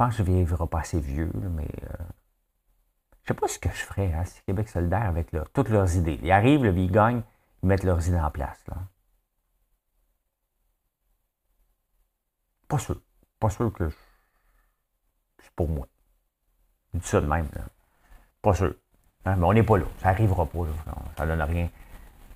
pense 0.00 0.16
que 0.16 0.24
je 0.24 0.30
ne 0.30 0.38
vivrai 0.38 0.66
pas 0.66 0.80
assez 0.80 0.98
vieux, 0.98 1.30
mais 1.50 1.68
euh, 1.84 2.04
je 3.22 3.28
sais 3.28 3.34
pas 3.34 3.48
ce 3.48 3.58
que 3.58 3.68
je 3.68 3.82
ferais, 3.82 4.10
hein, 4.14 4.24
si 4.24 4.40
Québec 4.44 4.66
solidaire, 4.70 5.02
avec 5.02 5.28
toutes 5.52 5.68
leurs 5.68 5.94
idées. 5.94 6.18
Ils 6.22 6.32
arrivent, 6.32 6.64
le 6.64 6.74
ils 6.74 6.90
gagnent, 6.90 7.20
ils 7.62 7.66
mettent 7.66 7.84
leurs 7.84 8.08
idées 8.08 8.18
en 8.18 8.30
place. 8.30 8.58
Là. 8.68 8.76
Pas 12.66 12.78
sûr. 12.78 12.96
Pas 13.38 13.50
sûr 13.50 13.70
que 13.74 13.90
c'est 15.42 15.50
pour 15.50 15.68
moi. 15.68 15.86
Je 16.94 17.00
dis 17.00 17.06
ça 17.06 17.20
de 17.20 17.26
même. 17.26 17.46
Pas 18.40 18.54
sûr. 18.54 18.74
Hein, 19.26 19.36
mais 19.36 19.44
on 19.44 19.52
n'est 19.52 19.62
pas 19.62 19.76
là. 19.76 19.84
Ça 20.00 20.12
n'arrivera 20.12 20.46
pas. 20.46 20.60
Ça 21.18 21.26
ne 21.26 21.36
donne 21.36 21.42
rien 21.42 21.68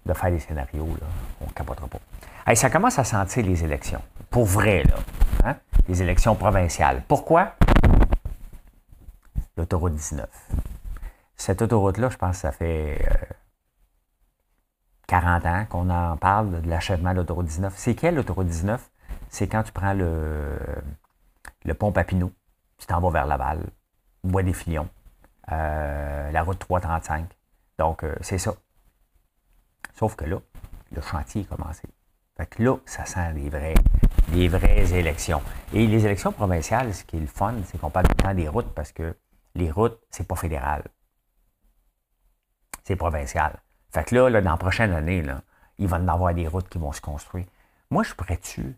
de 0.05 0.13
faire 0.13 0.31
des 0.31 0.39
scénarios. 0.39 0.99
Là. 1.01 1.07
On 1.41 1.47
ne 1.47 1.53
capotera 1.53 1.89
pas. 1.89 2.55
ça 2.55 2.69
commence 2.69 2.99
à 2.99 3.05
sentir 3.05 3.47
les 3.47 3.65
élections. 3.65 4.03
Pour 4.35 4.47
vrai, 4.47 4.83
là. 4.83 4.97
Hein? 5.45 5.57
Les 5.87 6.03
élections 6.03 6.35
provinciales. 6.35 7.05
Pourquoi? 7.07 7.55
L'autoroute 9.57 9.95
19. 9.95 10.29
Cette 11.37 11.63
autoroute-là, 11.63 12.09
je 12.09 12.17
pense 12.17 12.33
que 12.33 12.41
ça 12.41 12.51
fait 12.51 13.01
40 15.07 15.45
euh, 15.45 15.49
ans 15.49 15.67
qu'on 15.67 15.89
en 15.89 16.17
parle 16.17 16.63
de 16.63 16.69
l'achèvement 16.69 17.13
de 17.13 17.19
l'autoroute 17.19 17.47
19. 17.47 17.75
C'est 17.77 17.95
quelle 17.95 18.17
l'autoroute 18.17 18.49
19? 18.49 18.91
C'est 19.29 19.47
quand 19.47 19.63
tu 19.63 19.71
prends 19.71 19.93
le, 19.93 20.59
le 21.65 21.75
pont 21.75 21.93
Papineau, 21.93 22.33
tu 22.79 22.89
t'en 22.89 23.01
vas 23.01 23.11
vers 23.11 23.27
Laval, 23.27 23.61
Bois 24.25 24.43
des 24.43 24.53
Filions, 24.53 24.89
euh, 25.53 26.33
la 26.33 26.43
route 26.43 26.59
335. 26.59 27.29
Donc, 27.79 28.03
euh, 28.03 28.13
c'est 28.21 28.39
ça. 28.39 28.57
Sauf 29.95 30.17
que 30.17 30.25
là, 30.25 30.39
le 30.91 31.01
chantier 31.01 31.43
est 31.43 31.45
commencé. 31.45 31.87
Fait 32.37 32.47
que 32.47 32.65
là, 32.65 32.79
ça 32.85 33.05
sent 33.05 33.33
des 33.35 33.49
vraies, 33.49 33.75
des 34.29 34.49
vraies 34.49 34.93
élections. 34.93 35.43
Et 35.73 35.87
les 35.87 36.05
élections 36.05 36.33
provinciales, 36.33 36.95
ce 36.95 37.05
qui 37.05 37.17
est 37.17 37.21
le 37.21 37.27
fun, 37.27 37.55
c'est 37.67 37.79
qu'on 37.79 37.91
parle 37.91 38.07
tout 38.09 38.15
temps 38.15 38.35
des 38.35 38.49
routes 38.49 38.73
parce 38.75 38.93
que 38.93 39.17
les 39.55 39.71
routes, 39.71 39.99
c'est 40.11 40.27
pas 40.27 40.37
fédéral 40.37 40.83
c'est 42.85 42.97
provincial. 42.97 43.59
Fait 43.91 44.05
que 44.05 44.15
là, 44.15 44.41
dans 44.41 44.51
la 44.51 44.57
prochaine 44.57 44.93
année, 44.93 45.25
il 45.79 45.89
va 45.89 45.99
y 45.99 46.09
avoir 46.09 46.35
des 46.35 46.47
routes 46.47 46.69
qui 46.69 46.79
vont 46.79 46.93
se 46.93 47.01
construire. 47.01 47.47
Moi, 47.91 48.03
je 48.03 48.15
pourrais-tu, 48.15 48.77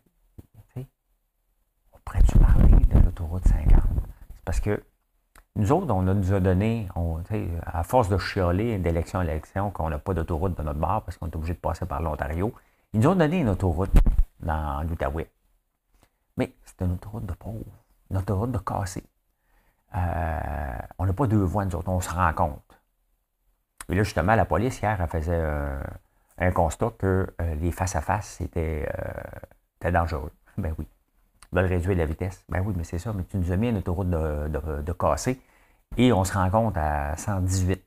on 0.76 1.98
pourrait-tu 2.04 2.38
parler 2.38 2.84
de 2.86 2.98
l'autoroute 3.04 3.46
50? 3.46 3.82
C'est 4.34 4.44
parce 4.44 4.60
que 4.60 4.82
nous 5.56 5.72
autres, 5.72 5.92
on 5.92 6.02
nous 6.02 6.32
a 6.32 6.40
donné, 6.40 6.88
on, 6.94 7.22
à 7.64 7.82
force 7.82 8.08
de 8.08 8.18
chialer 8.18 8.78
d'élection 8.78 9.20
en 9.20 9.22
élection, 9.22 9.70
qu'on 9.70 9.88
n'a 9.88 9.98
pas 9.98 10.14
d'autoroute 10.14 10.56
de 10.56 10.62
notre 10.62 10.78
bar 10.78 11.02
parce 11.02 11.16
qu'on 11.16 11.26
est 11.26 11.36
obligé 11.36 11.54
de 11.54 11.58
passer 11.58 11.86
par 11.86 12.02
l'Ontario, 12.02 12.52
ils 12.92 13.00
nous 13.00 13.08
ont 13.08 13.16
donné 13.16 13.40
une 13.40 13.48
autoroute 13.48 13.92
dans 14.40 14.82
l'Outaouais. 14.82 15.30
Mais 16.36 16.54
c'est 16.64 16.84
une 16.84 16.92
autoroute 16.92 17.26
de 17.26 17.32
pauvre, 17.34 17.64
une 18.10 18.18
autoroute 18.18 18.52
de 18.52 18.58
cassé. 18.58 19.04
Euh, 19.94 20.78
on 20.98 21.06
n'a 21.06 21.12
pas 21.12 21.26
deux 21.26 21.42
voies, 21.42 21.64
nous 21.64 21.74
autres, 21.76 21.88
on 21.88 22.00
se 22.00 22.10
rend 22.10 22.32
compte. 22.34 22.80
Et 23.88 23.94
là, 23.94 24.02
justement, 24.02 24.34
la 24.34 24.44
police, 24.44 24.80
hier, 24.80 25.00
elle 25.00 25.08
faisait 25.08 25.42
un 26.38 26.50
constat 26.52 26.90
que 26.98 27.34
euh, 27.40 27.54
les 27.56 27.72
face-à-face, 27.72 28.36
c'était, 28.38 28.88
euh, 29.84 29.90
dangereux. 29.90 30.32
Ben 30.58 30.74
oui. 30.78 30.88
Ils 31.52 31.56
veulent 31.56 31.66
réduire 31.66 31.96
la 31.96 32.06
vitesse. 32.06 32.44
Ben 32.48 32.60
oui, 32.60 32.74
mais 32.76 32.84
c'est 32.84 32.98
ça, 32.98 33.12
mais 33.12 33.24
tu 33.24 33.36
nous 33.36 33.52
as 33.52 33.56
mis 33.56 33.68
une 33.68 33.78
autoroute 33.78 34.08
de, 34.10 34.92
cassé 34.92 35.40
et 35.96 36.12
on 36.12 36.24
se 36.24 36.32
rend 36.32 36.50
compte 36.50 36.76
à 36.76 37.16
118. 37.16 37.84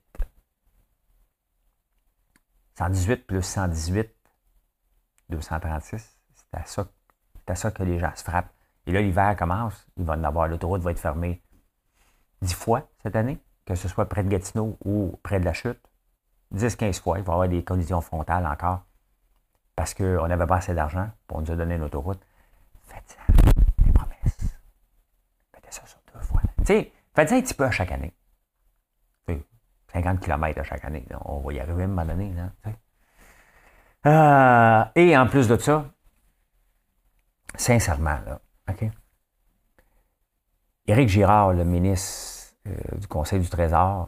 118 2.77 3.27
plus 3.27 3.41
118, 3.41 4.09
236. 5.29 6.17
C'est 6.35 6.57
à 6.57 6.63
ça, 6.65 6.87
à 7.49 7.55
ça 7.55 7.71
que 7.71 7.83
les 7.83 7.99
gens 7.99 8.11
se 8.15 8.23
frappent. 8.23 8.51
Et 8.85 8.91
là, 8.91 9.01
l'hiver 9.01 9.35
commence, 9.37 9.87
il 9.97 10.05
va 10.05 10.13
en 10.13 10.23
avoir, 10.23 10.47
l'autoroute 10.47 10.81
va 10.81 10.91
être 10.91 10.99
fermée 10.99 11.41
dix 12.41 12.53
fois 12.53 12.87
cette 13.03 13.15
année, 13.15 13.37
que 13.65 13.75
ce 13.75 13.87
soit 13.87 14.07
près 14.07 14.23
de 14.23 14.29
Gatineau 14.29 14.77
ou 14.83 15.19
près 15.23 15.39
de 15.39 15.45
la 15.45 15.53
chute. 15.53 15.79
10-15 16.55 17.01
fois, 17.01 17.19
il 17.19 17.23
va 17.23 17.33
y 17.33 17.35
avoir 17.35 17.47
des 17.47 17.63
collisions 17.63 18.01
frontales 18.01 18.45
encore 18.47 18.81
parce 19.75 19.93
qu'on 19.93 20.27
n'avait 20.27 20.47
pas 20.47 20.57
assez 20.57 20.73
d'argent, 20.73 21.09
pour 21.27 21.41
nous 21.41 21.51
a 21.51 21.55
donné 21.55 21.75
une 21.75 21.83
autoroute. 21.83 22.19
Faites 22.83 23.03
ça, 23.07 23.33
des 23.85 23.91
promesses. 23.91 24.57
Faites 25.53 25.73
ça 25.73 25.85
sur 25.85 25.99
deux 26.13 26.19
fois. 26.19 26.41
Tu 26.57 26.65
sais, 26.65 26.91
faites 27.15 27.29
ça 27.29 27.35
un 27.35 27.41
petit 27.41 27.53
peu 27.53 27.65
à 27.65 27.71
chaque 27.71 27.91
année. 27.91 28.13
50 29.93 30.19
km 30.19 30.59
à 30.59 30.63
chaque 30.63 30.85
année. 30.85 31.05
On 31.25 31.39
va 31.39 31.53
y 31.53 31.59
arriver 31.59 31.83
à 31.83 31.85
un 31.85 31.87
moment 31.87 32.05
donné. 32.05 32.33
Euh, 34.05 34.83
et 34.95 35.17
en 35.17 35.27
plus 35.27 35.47
de 35.47 35.57
ça, 35.57 35.85
sincèrement, 37.55 38.19
là? 38.25 38.41
Éric 40.87 41.09
Girard, 41.09 41.53
le 41.53 41.63
ministre 41.63 42.55
euh, 42.67 42.97
du 42.97 43.07
Conseil 43.07 43.39
du 43.39 43.49
Trésor, 43.49 44.07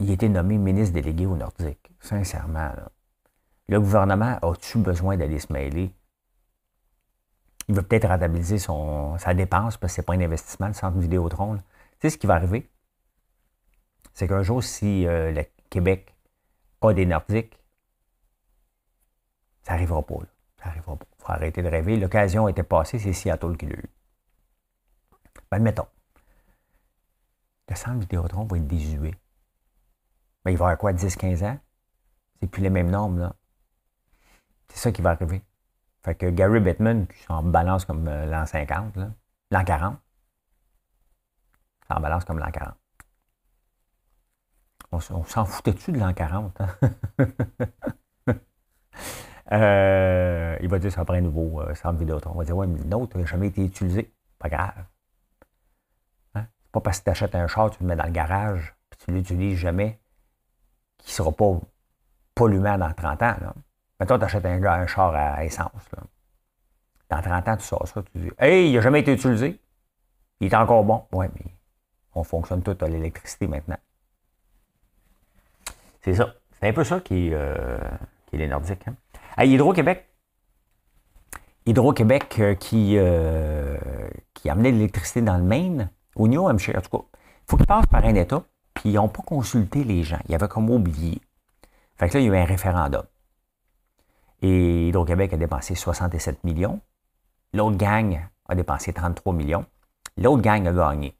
il 0.00 0.10
a 0.10 0.12
été 0.14 0.28
nommé 0.28 0.58
ministre 0.58 0.94
délégué 0.94 1.26
au 1.26 1.36
Nordique. 1.36 1.90
Sincèrement, 2.00 2.72
le 3.68 3.80
gouvernement 3.80 4.38
a-tu 4.42 4.78
besoin 4.78 5.16
d'aller 5.16 5.38
se 5.38 5.52
mêler? 5.52 5.92
Il 7.68 7.74
va 7.74 7.82
peut-être 7.82 8.06
rentabiliser 8.06 8.58
sa 8.58 9.34
dépense 9.34 9.76
parce 9.76 9.92
que 9.92 9.96
ce 9.96 10.00
n'est 10.00 10.04
pas 10.04 10.14
un 10.14 10.20
investissement, 10.20 10.68
le 10.68 10.74
centre 10.74 10.98
Vidéotron. 10.98 11.56
Tu 11.56 11.62
sais 12.02 12.10
ce 12.10 12.18
qui 12.18 12.26
va 12.26 12.34
arriver? 12.34 12.68
c'est 14.16 14.26
qu'un 14.26 14.42
jour, 14.42 14.64
si 14.64 15.06
euh, 15.06 15.30
le 15.30 15.44
Québec 15.68 16.14
a 16.80 16.94
des 16.94 17.04
Nordiques, 17.04 17.62
ça 19.62 19.72
n'arrivera 19.72 20.02
pas. 20.02 20.20
Ça 20.58 20.70
n'arrivera 20.70 20.96
pas. 20.96 21.06
Arrêter 21.28 21.62
de 21.62 21.68
rêver. 21.68 21.96
L'occasion 21.96 22.48
était 22.48 22.62
passée, 22.62 22.98
c'est 22.98 23.12
Seattle 23.12 23.56
qui 23.56 23.66
l'a 23.66 23.76
eu. 23.76 23.90
Ben, 25.50 25.58
admettons. 25.58 25.86
Le 27.68 27.74
centre 27.74 27.98
Vidéotron 27.98 28.44
va 28.44 28.56
être 28.58 28.66
désuet. 28.66 29.14
Ben, 30.44 30.50
il 30.52 30.56
va 30.56 30.66
avoir 30.66 30.78
quoi, 30.78 30.92
10-15 30.92 31.44
ans? 31.44 31.58
C'est 32.40 32.46
plus 32.46 32.62
les 32.62 32.70
mêmes 32.70 32.90
normes, 32.90 33.18
là. 33.18 33.34
C'est 34.68 34.78
ça 34.78 34.92
qui 34.92 35.02
va 35.02 35.10
arriver. 35.10 35.42
Fait 36.04 36.14
que 36.14 36.30
Gary 36.30 36.60
Bettman, 36.60 37.06
qui 37.06 37.22
s'en 37.24 37.42
balance 37.42 37.84
comme 37.84 38.06
euh, 38.06 38.26
l'an 38.26 38.46
50, 38.46 38.96
l'an 39.50 39.64
40, 39.64 39.96
s'en 41.88 42.00
balance 42.00 42.24
comme 42.24 42.38
l'an 42.38 42.50
40. 42.50 42.74
On, 44.92 45.00
s'en 45.00 45.44
foutait-tu 45.44 45.92
de 45.92 45.98
l'an 45.98 46.14
40? 46.14 46.60
Hein? 46.60 46.68
euh, 49.52 50.56
il 50.60 50.68
va 50.68 50.78
dire 50.78 50.90
ça 50.90 51.04
prend 51.04 51.14
un 51.14 51.20
nouveau 51.20 51.60
euh, 51.60 51.74
centre 51.74 51.98
vidéo. 51.98 52.18
On 52.26 52.38
va 52.38 52.44
dire, 52.44 52.56
ouais, 52.56 52.66
mais 52.66 52.78
le 52.78 52.84
nôtre 52.84 53.16
n'a 53.16 53.24
jamais 53.24 53.48
été 53.48 53.64
utilisé. 53.64 54.12
Pas 54.38 54.48
grave. 54.48 54.84
Hein? 56.34 56.46
C'est 56.62 56.72
pas 56.72 56.80
parce 56.80 56.98
que 56.98 57.04
tu 57.04 57.10
achètes 57.10 57.34
un 57.34 57.46
char, 57.46 57.70
tu 57.70 57.82
le 57.82 57.88
mets 57.88 57.96
dans 57.96 58.06
le 58.06 58.10
garage, 58.10 58.74
puis 58.90 58.98
tu 59.04 59.12
l'utilises 59.12 59.58
jamais, 59.58 59.98
qu'il 60.98 61.10
ne 61.10 61.14
sera 61.14 61.32
pas 61.32 61.60
polluant 62.34 62.78
dans 62.78 62.92
30 62.92 63.22
ans. 63.22 63.36
Là. 63.40 63.54
Mettons, 64.00 64.18
tu 64.18 64.24
achètes 64.24 64.44
un, 64.44 64.86
char 64.86 65.14
à 65.14 65.44
essence. 65.44 65.70
Dans 67.08 67.22
30 67.22 67.48
ans, 67.48 67.56
tu 67.56 67.64
sors 67.64 67.86
ça, 67.86 68.02
tu 68.02 68.18
dis 68.18 68.30
Hey, 68.38 68.68
il 68.68 68.74
n'a 68.74 68.80
jamais 68.80 69.00
été 69.00 69.12
utilisé. 69.12 69.60
Il 70.40 70.52
est 70.52 70.56
encore 70.56 70.84
bon. 70.84 71.04
Oui, 71.12 71.26
mais 71.34 71.52
on 72.14 72.24
fonctionne 72.24 72.62
tout 72.62 72.76
à 72.80 72.88
l'électricité 72.88 73.46
maintenant. 73.46 73.78
C'est 76.02 76.14
ça. 76.14 76.34
C'est 76.58 76.68
un 76.68 76.72
peu 76.72 76.84
ça 76.84 77.00
qui, 77.00 77.30
euh, 77.32 77.78
qui 78.26 78.36
est 78.36 78.38
les 78.38 78.48
Nordiques. 78.48 78.86
Hein. 78.88 78.94
Hydro-Québec. 79.44 80.08
Hydro-Québec 81.66 82.36
euh, 82.38 82.54
qui, 82.54 82.94
euh, 82.96 83.76
qui 84.34 84.48
amenait 84.48 84.72
de 84.72 84.76
l'électricité 84.76 85.20
dans 85.20 85.36
le 85.36 85.42
Maine, 85.42 85.90
au 86.14 86.28
New 86.28 86.48
Hampshire, 86.48 86.76
en 86.76 86.80
tout 86.80 86.98
cas. 86.98 87.04
Il 87.12 87.50
faut 87.50 87.56
qu'ils 87.56 87.66
passent 87.66 87.86
par 87.86 88.04
un 88.04 88.14
État, 88.14 88.44
puis 88.74 88.90
ils 88.90 88.94
n'ont 88.94 89.08
pas 89.08 89.22
consulté 89.22 89.84
les 89.84 90.02
gens. 90.02 90.20
Ils 90.28 90.34
avaient 90.34 90.48
comme 90.48 90.70
oublié. 90.70 91.20
Fait 91.96 92.08
que 92.08 92.14
là, 92.14 92.20
il 92.20 92.26
y 92.26 92.30
a 92.30 92.32
eu 92.32 92.36
un 92.36 92.44
référendum. 92.44 93.02
Et 94.42 94.88
Hydro-Québec 94.88 95.32
a 95.32 95.36
dépensé 95.36 95.74
67 95.74 96.44
millions. 96.44 96.80
L'autre 97.52 97.76
gang 97.76 98.20
a 98.48 98.54
dépensé 98.54 98.92
33 98.92 99.32
millions. 99.32 99.66
L'autre 100.16 100.42
gang 100.42 100.66
a 100.66 100.72
gagné. 100.72 101.16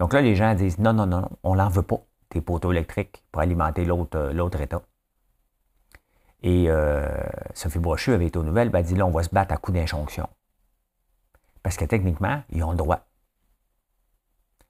Donc 0.00 0.12
là, 0.12 0.20
les 0.20 0.34
gens 0.34 0.54
disent 0.54 0.78
non, 0.78 0.92
non, 0.92 1.06
non, 1.06 1.20
non 1.20 1.30
on 1.42 1.54
l'en 1.54 1.68
veut 1.68 1.82
pas 1.82 2.00
tes 2.28 2.40
poteaux 2.40 2.72
électriques 2.72 3.24
pour 3.30 3.42
alimenter 3.42 3.84
l'autre, 3.84 4.18
euh, 4.18 4.32
l'autre 4.32 4.60
État. 4.60 4.82
Et 6.42 6.66
euh, 6.68 7.08
Sophie 7.54 7.78
Brochu 7.78 8.12
avait 8.12 8.26
été 8.26 8.38
aux 8.38 8.42
nouvelles, 8.42 8.70
ben, 8.70 8.80
elle 8.80 8.84
dit 8.84 8.94
là, 8.94 9.06
on 9.06 9.10
va 9.10 9.22
se 9.22 9.30
battre 9.30 9.54
à 9.54 9.56
coup 9.56 9.72
d'injonction. 9.72 10.28
Parce 11.62 11.76
que 11.76 11.84
techniquement, 11.84 12.42
ils 12.50 12.62
ont 12.64 12.72
le 12.72 12.76
droit. 12.76 13.06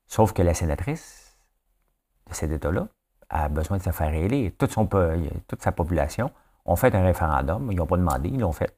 Sauf 0.07 0.33
que 0.33 0.43
la 0.43 0.53
sénatrice 0.53 1.39
de 2.29 2.35
cet 2.35 2.51
État-là 2.51 2.89
a 3.31 3.49
besoin 3.49 3.79
de 3.79 3.83
se 3.83 3.91
faire 3.91 4.13
élire. 4.13 4.53
Toute, 4.59 4.73
son, 4.73 4.87
toute 4.87 5.63
sa 5.63 5.73
population 5.73 6.31
ont 6.67 6.77
fait 6.77 6.95
un 6.95 7.03
référendum. 7.03 7.73
Ils 7.73 7.77
n'ont 7.77 7.87
pas 7.87 7.97
demandé, 7.97 8.29
ils 8.29 8.41
l'ont 8.41 8.53
fait. 8.53 8.77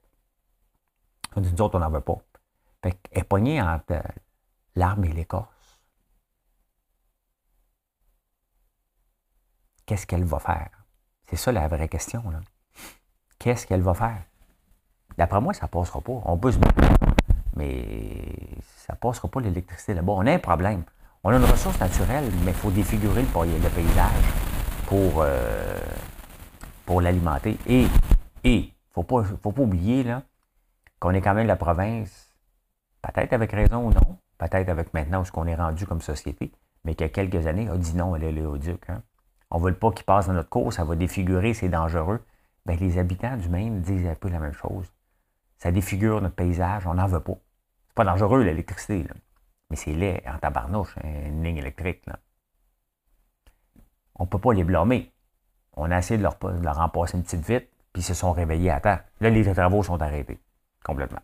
Nous 1.36 1.60
autres, 1.60 1.76
on 1.76 1.80
n'en 1.80 1.90
veut 1.90 2.00
pas. 2.00 2.18
Fait 2.82 2.96
elle 3.10 3.20
est 3.20 3.24
pognée 3.24 3.60
entre 3.60 4.00
l'arme 4.76 5.04
et 5.06 5.12
l'écorce. 5.12 5.54
qu'est-ce 9.86 10.06
qu'elle 10.06 10.24
va 10.24 10.38
faire? 10.38 10.70
C'est 11.26 11.36
ça 11.36 11.52
la 11.52 11.68
vraie 11.68 11.88
question. 11.88 12.22
Qu'est-ce 13.38 13.66
qu'elle 13.66 13.82
va 13.82 13.94
faire? 13.94 14.22
D'après 15.18 15.40
moi, 15.40 15.52
ça 15.54 15.66
ne 15.66 15.68
passera 15.68 16.00
pas. 16.00 16.20
On 16.24 16.36
peut 16.36 16.52
se 16.52 16.58
battre, 16.58 16.80
mais 17.56 18.34
ça 18.76 18.94
ne 18.94 18.98
passera 18.98 19.28
pas 19.28 19.40
l'électricité 19.40 19.94
là-bas. 19.94 20.12
On 20.12 20.26
a 20.26 20.32
un 20.32 20.38
problème. 20.38 20.82
On 21.22 21.30
a 21.30 21.36
une 21.36 21.44
ressource 21.44 21.78
naturelle, 21.80 22.30
mais 22.44 22.50
il 22.50 22.56
faut 22.56 22.70
défigurer 22.70 23.22
le, 23.22 23.68
paysage 23.70 24.24
pour, 24.86 25.22
euh, 25.22 25.78
pour 26.84 27.00
l'alimenter. 27.00 27.58
Et 27.66 27.86
il 28.44 28.60
ne 28.60 28.66
faut 28.92 29.04
pas, 29.04 29.24
faut 29.24 29.52
pas 29.52 29.62
oublier 29.62 30.04
qu'on 30.98 31.10
est 31.10 31.22
quand 31.22 31.34
même 31.34 31.46
la 31.46 31.56
province, 31.56 32.34
peut-être 33.02 33.32
avec 33.32 33.52
raison 33.52 33.86
ou 33.86 33.90
non, 33.90 34.18
peut-être 34.38 34.68
avec 34.68 34.92
maintenant 34.92 35.22
où 35.22 35.24
ce 35.24 35.32
qu'on 35.32 35.46
est 35.46 35.54
rendu 35.54 35.86
comme 35.86 36.00
société, 36.00 36.52
mais 36.84 36.94
qu'il 36.94 37.06
y 37.06 37.10
a 37.10 37.12
quelques 37.12 37.46
années, 37.46 37.68
a 37.68 37.76
dit 37.76 37.94
non 37.94 38.14
à 38.14 38.18
l'éléoduc. 38.18 38.90
Hein 38.90 39.02
on 39.54 39.60
ne 39.60 39.64
veut 39.64 39.74
pas 39.74 39.92
qu'il 39.92 40.04
passe 40.04 40.26
dans 40.26 40.32
notre 40.32 40.48
cours, 40.48 40.72
ça 40.72 40.84
va 40.84 40.96
défigurer, 40.96 41.54
c'est 41.54 41.68
dangereux. 41.68 42.20
Bien, 42.66 42.76
les 42.76 42.98
habitants 42.98 43.36
du 43.36 43.48
Maine 43.48 43.82
disent 43.82 44.06
un 44.06 44.14
peu 44.14 44.28
la 44.28 44.38
même 44.38 44.52
chose. 44.52 44.90
Ça 45.58 45.70
défigure 45.70 46.20
notre 46.20 46.34
paysage, 46.34 46.86
on 46.86 46.94
n'en 46.94 47.06
veut 47.06 47.20
pas. 47.20 47.36
C'est 47.88 47.94
pas 47.94 48.04
dangereux, 48.04 48.42
l'électricité, 48.42 49.06
mais 49.70 49.76
c'est 49.76 49.92
laid 49.92 50.22
en 50.26 50.38
tabarnouche, 50.38 50.96
une 51.02 51.42
ligne 51.42 51.58
électrique. 51.58 52.04
On 54.16 54.24
ne 54.24 54.28
peut 54.28 54.38
pas 54.38 54.52
les 54.52 54.64
blâmer. 54.64 55.12
On 55.76 55.90
a 55.90 55.98
essayé 55.98 56.18
de 56.18 56.22
leur, 56.22 56.38
de 56.38 56.66
en 56.66 56.88
passer 56.88 57.16
une 57.16 57.22
petite 57.24 57.46
vite, 57.46 57.68
puis 57.92 58.02
ils 58.02 58.04
se 58.04 58.14
sont 58.14 58.32
réveillés 58.32 58.70
à 58.70 58.80
temps. 58.80 58.98
Là, 59.20 59.30
les 59.30 59.52
travaux 59.52 59.82
sont 59.82 60.00
arrêtés, 60.00 60.40
complètement. 60.84 61.22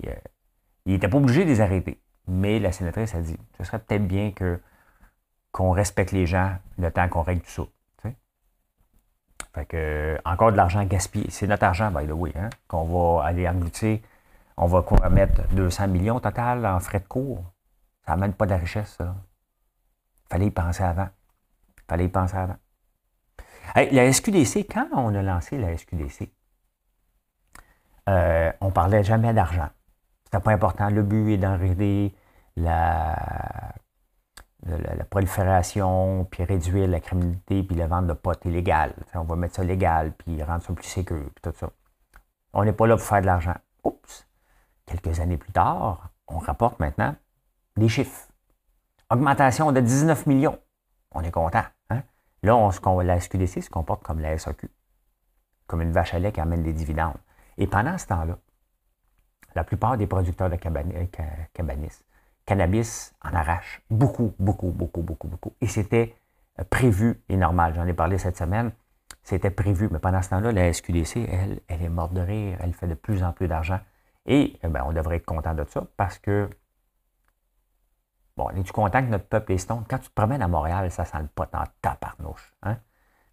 Il 0.00 0.92
n'était 0.92 1.08
pas 1.08 1.16
obligé 1.16 1.44
de 1.44 1.50
les 1.50 1.60
arrêter. 1.60 2.00
Mais 2.26 2.58
la 2.58 2.72
sénatrice 2.72 3.14
a 3.14 3.20
dit, 3.20 3.36
ce 3.58 3.64
serait 3.64 3.78
peut-être 3.78 4.06
bien 4.06 4.32
que 4.32 4.60
qu'on 5.52 5.70
respecte 5.70 6.10
les 6.10 6.26
gens 6.26 6.56
le 6.78 6.90
temps 6.90 7.08
qu'on 7.08 7.22
règle 7.22 7.42
tout 7.42 7.50
ça. 7.50 7.62
Fait 9.54 9.66
que, 9.66 10.18
encore 10.24 10.50
de 10.50 10.56
l'argent 10.56 10.84
gaspillé. 10.84 11.30
C'est 11.30 11.46
notre 11.46 11.64
argent, 11.64 11.90
by 11.90 12.06
the 12.06 12.12
way, 12.12 12.32
hein, 12.36 12.50
qu'on 12.66 12.84
va 12.84 13.24
aller 13.24 13.48
engloutir. 13.48 14.00
On 14.56 14.66
va 14.66 14.84
mettre 15.10 15.46
200 15.54 15.88
millions 15.88 16.20
total 16.20 16.66
en 16.66 16.80
frais 16.80 17.00
de 17.00 17.06
cours? 17.06 17.44
Ça 18.04 18.12
n'amène 18.12 18.34
pas 18.34 18.46
de 18.46 18.50
la 18.50 18.58
richesse, 18.58 18.96
ça. 18.98 19.14
fallait 20.28 20.46
y 20.46 20.50
penser 20.50 20.82
avant. 20.82 21.08
fallait 21.88 22.06
y 22.06 22.08
penser 22.08 22.36
avant. 22.36 22.56
la 23.74 24.12
SQDC, 24.12 24.66
quand 24.72 24.88
on 24.92 25.14
a 25.14 25.22
lancé 25.22 25.56
la 25.56 25.76
SQDC, 25.76 26.30
euh, 28.08 28.52
on 28.60 28.70
parlait 28.70 29.04
jamais 29.04 29.32
d'argent. 29.32 29.68
C'était 30.24 30.40
pas 30.40 30.52
important. 30.52 30.90
Le 30.90 31.02
but 31.02 31.34
est 31.34 31.38
d'enrider 31.38 32.14
la 32.56 33.63
la, 34.66 35.04
prolifération, 35.04 36.26
puis 36.30 36.44
réduire 36.44 36.88
la 36.88 37.00
criminalité, 37.00 37.62
puis 37.62 37.76
la 37.76 37.86
vente 37.86 38.06
de 38.06 38.12
potes 38.12 38.44
illégale. 38.44 38.94
On 39.14 39.24
va 39.24 39.36
mettre 39.36 39.56
ça 39.56 39.64
légal, 39.64 40.12
puis 40.12 40.42
rendre 40.42 40.62
ça 40.62 40.72
plus 40.72 40.84
sécur, 40.84 41.30
puis 41.34 41.42
tout 41.42 41.56
ça. 41.56 41.70
On 42.52 42.64
n'est 42.64 42.72
pas 42.72 42.86
là 42.86 42.96
pour 42.96 43.04
faire 43.04 43.20
de 43.20 43.26
l'argent. 43.26 43.54
Oups! 43.82 44.26
Quelques 44.86 45.20
années 45.20 45.36
plus 45.36 45.52
tard, 45.52 46.10
on 46.28 46.38
rapporte 46.38 46.78
maintenant 46.80 47.14
des 47.76 47.88
chiffres. 47.88 48.28
Augmentation 49.10 49.72
de 49.72 49.80
19 49.80 50.26
millions. 50.26 50.58
On 51.12 51.22
est 51.22 51.30
content. 51.30 51.64
Hein? 51.90 52.02
Là, 52.42 52.56
on, 52.56 53.00
la 53.00 53.20
SQDC 53.20 53.62
se 53.62 53.70
comporte 53.70 54.02
comme 54.02 54.20
la 54.20 54.36
SAQ, 54.38 54.70
comme 55.66 55.82
une 55.82 55.92
vache 55.92 56.14
à 56.14 56.18
lait 56.18 56.32
qui 56.32 56.40
amène 56.40 56.62
des 56.62 56.72
dividendes. 56.72 57.18
Et 57.58 57.66
pendant 57.66 57.98
ce 57.98 58.06
temps-là, 58.06 58.38
La 59.54 59.62
plupart 59.62 59.96
des 59.96 60.08
producteurs 60.08 60.50
de 60.50 60.56
cannabis 62.46 63.14
en 63.22 63.34
arrachent 63.34 63.82
beaucoup, 63.90 64.34
beaucoup, 64.38 64.70
beaucoup, 64.70 65.02
beaucoup, 65.02 65.28
beaucoup. 65.28 65.52
Et 65.60 65.66
c'était 65.66 66.14
euh, 66.58 66.64
prévu 66.64 67.22
et 67.28 67.36
normal. 67.36 67.74
J'en 67.74 67.86
ai 67.86 67.92
parlé 67.92 68.18
cette 68.18 68.36
semaine. 68.36 68.72
C'était 69.22 69.50
prévu, 69.50 69.88
mais 69.90 69.98
pendant 69.98 70.20
ce 70.22 70.30
temps-là, 70.30 70.52
la 70.52 70.72
SQDC, 70.72 71.16
elle, 71.30 71.60
elle 71.68 71.82
est 71.82 71.88
morte 71.88 72.12
de 72.12 72.20
rire. 72.20 72.58
Elle 72.60 72.74
fait 72.74 72.86
de 72.86 72.94
plus 72.94 73.22
en 73.22 73.32
plus 73.32 73.48
d'argent. 73.48 73.80
Et 74.26 74.58
eh 74.62 74.80
on 74.84 74.92
devrait 74.92 75.16
être 75.16 75.26
content 75.26 75.54
de 75.54 75.64
ça 75.68 75.86
parce 75.96 76.18
que, 76.18 76.48
bon, 78.36 78.48
es-tu 78.50 78.72
content 78.72 79.02
que 79.02 79.10
notre 79.10 79.26
peuple 79.26 79.52
est 79.52 79.58
stone? 79.58 79.84
Quand 79.88 79.98
tu 79.98 80.08
te 80.08 80.14
promènes 80.14 80.42
à 80.42 80.48
Montréal, 80.48 80.90
ça 80.90 81.04
sent 81.04 81.18
le 81.20 81.28
pot 81.28 81.48
en 81.54 81.64
taparnouche. 81.82 82.54
Hein? 82.62 82.78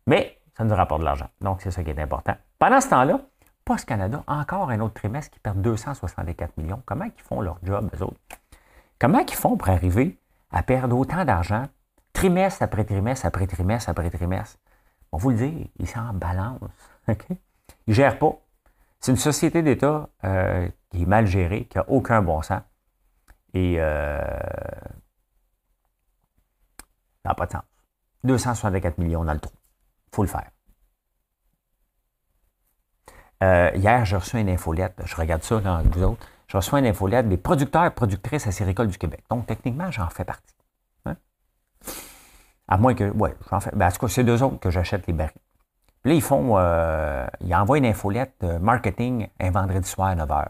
Mais 0.08 0.39
ça 0.58 0.63
nous 0.63 0.76
rapporte 0.76 1.02
de 1.02 1.06
l'argent. 1.06 1.30
Donc, 1.39 1.62
c'est 1.62 1.71
ça 1.71 1.84
qui 1.84 1.89
est 1.89 2.00
important. 2.00 2.36
Pendant 2.60 2.82
ce 2.82 2.89
temps-là, 2.89 3.21
Post 3.63 3.86
Canada, 3.86 4.24
encore 4.28 4.69
un 4.69 4.80
autre 4.80 4.95
trimestre 4.95 5.32
qui 5.32 5.39
perd 5.39 5.62
264 5.62 6.58
millions. 6.58 6.82
Comment 6.86 7.06
ils 7.06 7.21
font 7.21 7.41
leur 7.41 7.58
job, 7.63 7.89
eux 7.95 8.04
autres? 8.04 8.19
Comment 9.02 9.26
ils 9.28 9.34
font 9.34 9.58
pour 9.58 9.70
arriver 9.70 10.20
à 10.52 10.62
perdre 10.62 10.96
autant 10.96 11.26
d'argent, 11.26 11.66
trimestre 12.14 12.62
après 12.62 12.84
trimestre, 12.84 13.26
après 13.26 13.48
trimestre, 13.48 13.90
après 13.90 14.12
trimestre? 14.12 14.60
On 15.12 15.18
vous 15.18 15.32
le 15.32 15.38
dit, 15.38 15.72
ils 15.80 15.88
sont 15.88 16.02
en 16.02 16.14
balance. 16.14 16.60
Ils 17.08 17.38
ne 17.88 17.94
gèrent 17.96 18.20
pas. 18.20 18.38
C'est 19.00 19.12
une 19.12 19.18
société 19.18 19.64
d'État 19.64 20.08
euh, 20.24 20.70
qui 20.92 21.02
est 21.02 21.06
mal 21.08 21.26
gérée, 21.26 21.66
qui 21.66 21.80
n'a 21.80 21.90
aucun 21.90 22.22
bon 22.22 22.44
sens. 22.44 22.62
Et 23.56 23.78
euh, 23.80 24.22
ça 27.24 27.30
n'a 27.30 27.34
pas 27.34 27.48
de 27.48 27.54
sens. 27.54 27.64
264 28.24 29.00
millions 29.00 29.24
dans 29.24 29.34
le 29.34 29.40
trou. 29.40 29.56
Il 30.12 30.16
faut 30.16 30.22
le 30.22 30.30
faire. 30.30 30.52
Euh, 33.42 33.72
hier, 33.74 34.06
j'ai 34.06 34.16
reçu 34.16 34.38
une 34.38 34.50
infolette. 34.50 35.02
Je 35.06 35.16
regarde 35.16 35.42
ça 35.42 35.60
dans 35.60 35.82
vous 35.82 36.04
autres. 36.04 36.28
Je 36.52 36.58
reçois 36.58 36.80
une 36.80 36.86
infolette 36.86 37.30
des 37.30 37.38
producteurs 37.38 37.86
et 37.86 37.92
productrices 37.92 38.46
acéricoles 38.46 38.88
du 38.88 38.98
Québec. 38.98 39.24
Donc, 39.30 39.48
techniquement, 39.48 39.90
j'en 39.90 40.10
fais 40.10 40.26
partie. 40.26 40.54
Hein? 41.06 41.16
À 42.68 42.78
moins 42.78 42.94
que. 42.94 43.10
Ouais, 43.12 43.34
j'en 43.50 43.62
fais. 43.62 43.72
Ben, 43.74 43.88
en 43.88 43.92
tout 43.92 44.00
cas, 44.00 44.08
c'est 44.10 44.26
deux 44.26 44.44
autres 44.44 44.60
que 44.60 44.70
j'achète 44.70 45.08
les 45.08 45.14
barils. 45.14 45.32
Là, 46.04 46.14
ils 46.14 46.22
font. 46.22 46.58
Euh, 46.58 47.26
ils 47.40 47.56
envoient 47.56 47.78
une 47.78 47.86
infolette 47.86 48.44
marketing 48.44 49.30
un 49.40 49.50
vendredi 49.50 49.88
soir 49.88 50.10
à 50.10 50.16
9 50.16 50.28
h. 50.30 50.48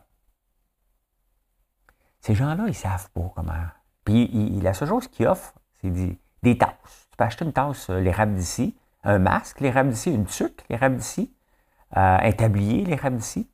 Ces 2.22 2.34
gens-là, 2.34 2.64
ils 2.66 2.74
savent 2.74 3.12
pas 3.12 3.32
comment. 3.36 3.54
Puis, 4.04 4.60
la 4.60 4.74
seule 4.74 4.88
chose 4.88 5.08
qu'ils 5.08 5.28
offrent, 5.28 5.54
c'est 5.82 5.92
des, 5.92 6.20
des 6.42 6.58
tasses. 6.58 7.10
Tu 7.12 7.16
peux 7.16 7.26
acheter 7.26 7.46
une 7.46 7.54
tasse, 7.54 7.92
euh, 7.92 8.00
l'érable 8.00 8.34
d'ici, 8.34 8.76
un 9.04 9.20
masque, 9.20 9.60
l'érable 9.60 9.92
d'ici, 9.92 10.12
une 10.12 10.26
tuque, 10.26 10.66
l'érable 10.68 10.96
d'ici, 10.96 11.32
euh, 11.96 12.18
un 12.20 12.32
tablier, 12.32 12.86
l'érable 12.86 13.18
d'ici. 13.18 13.51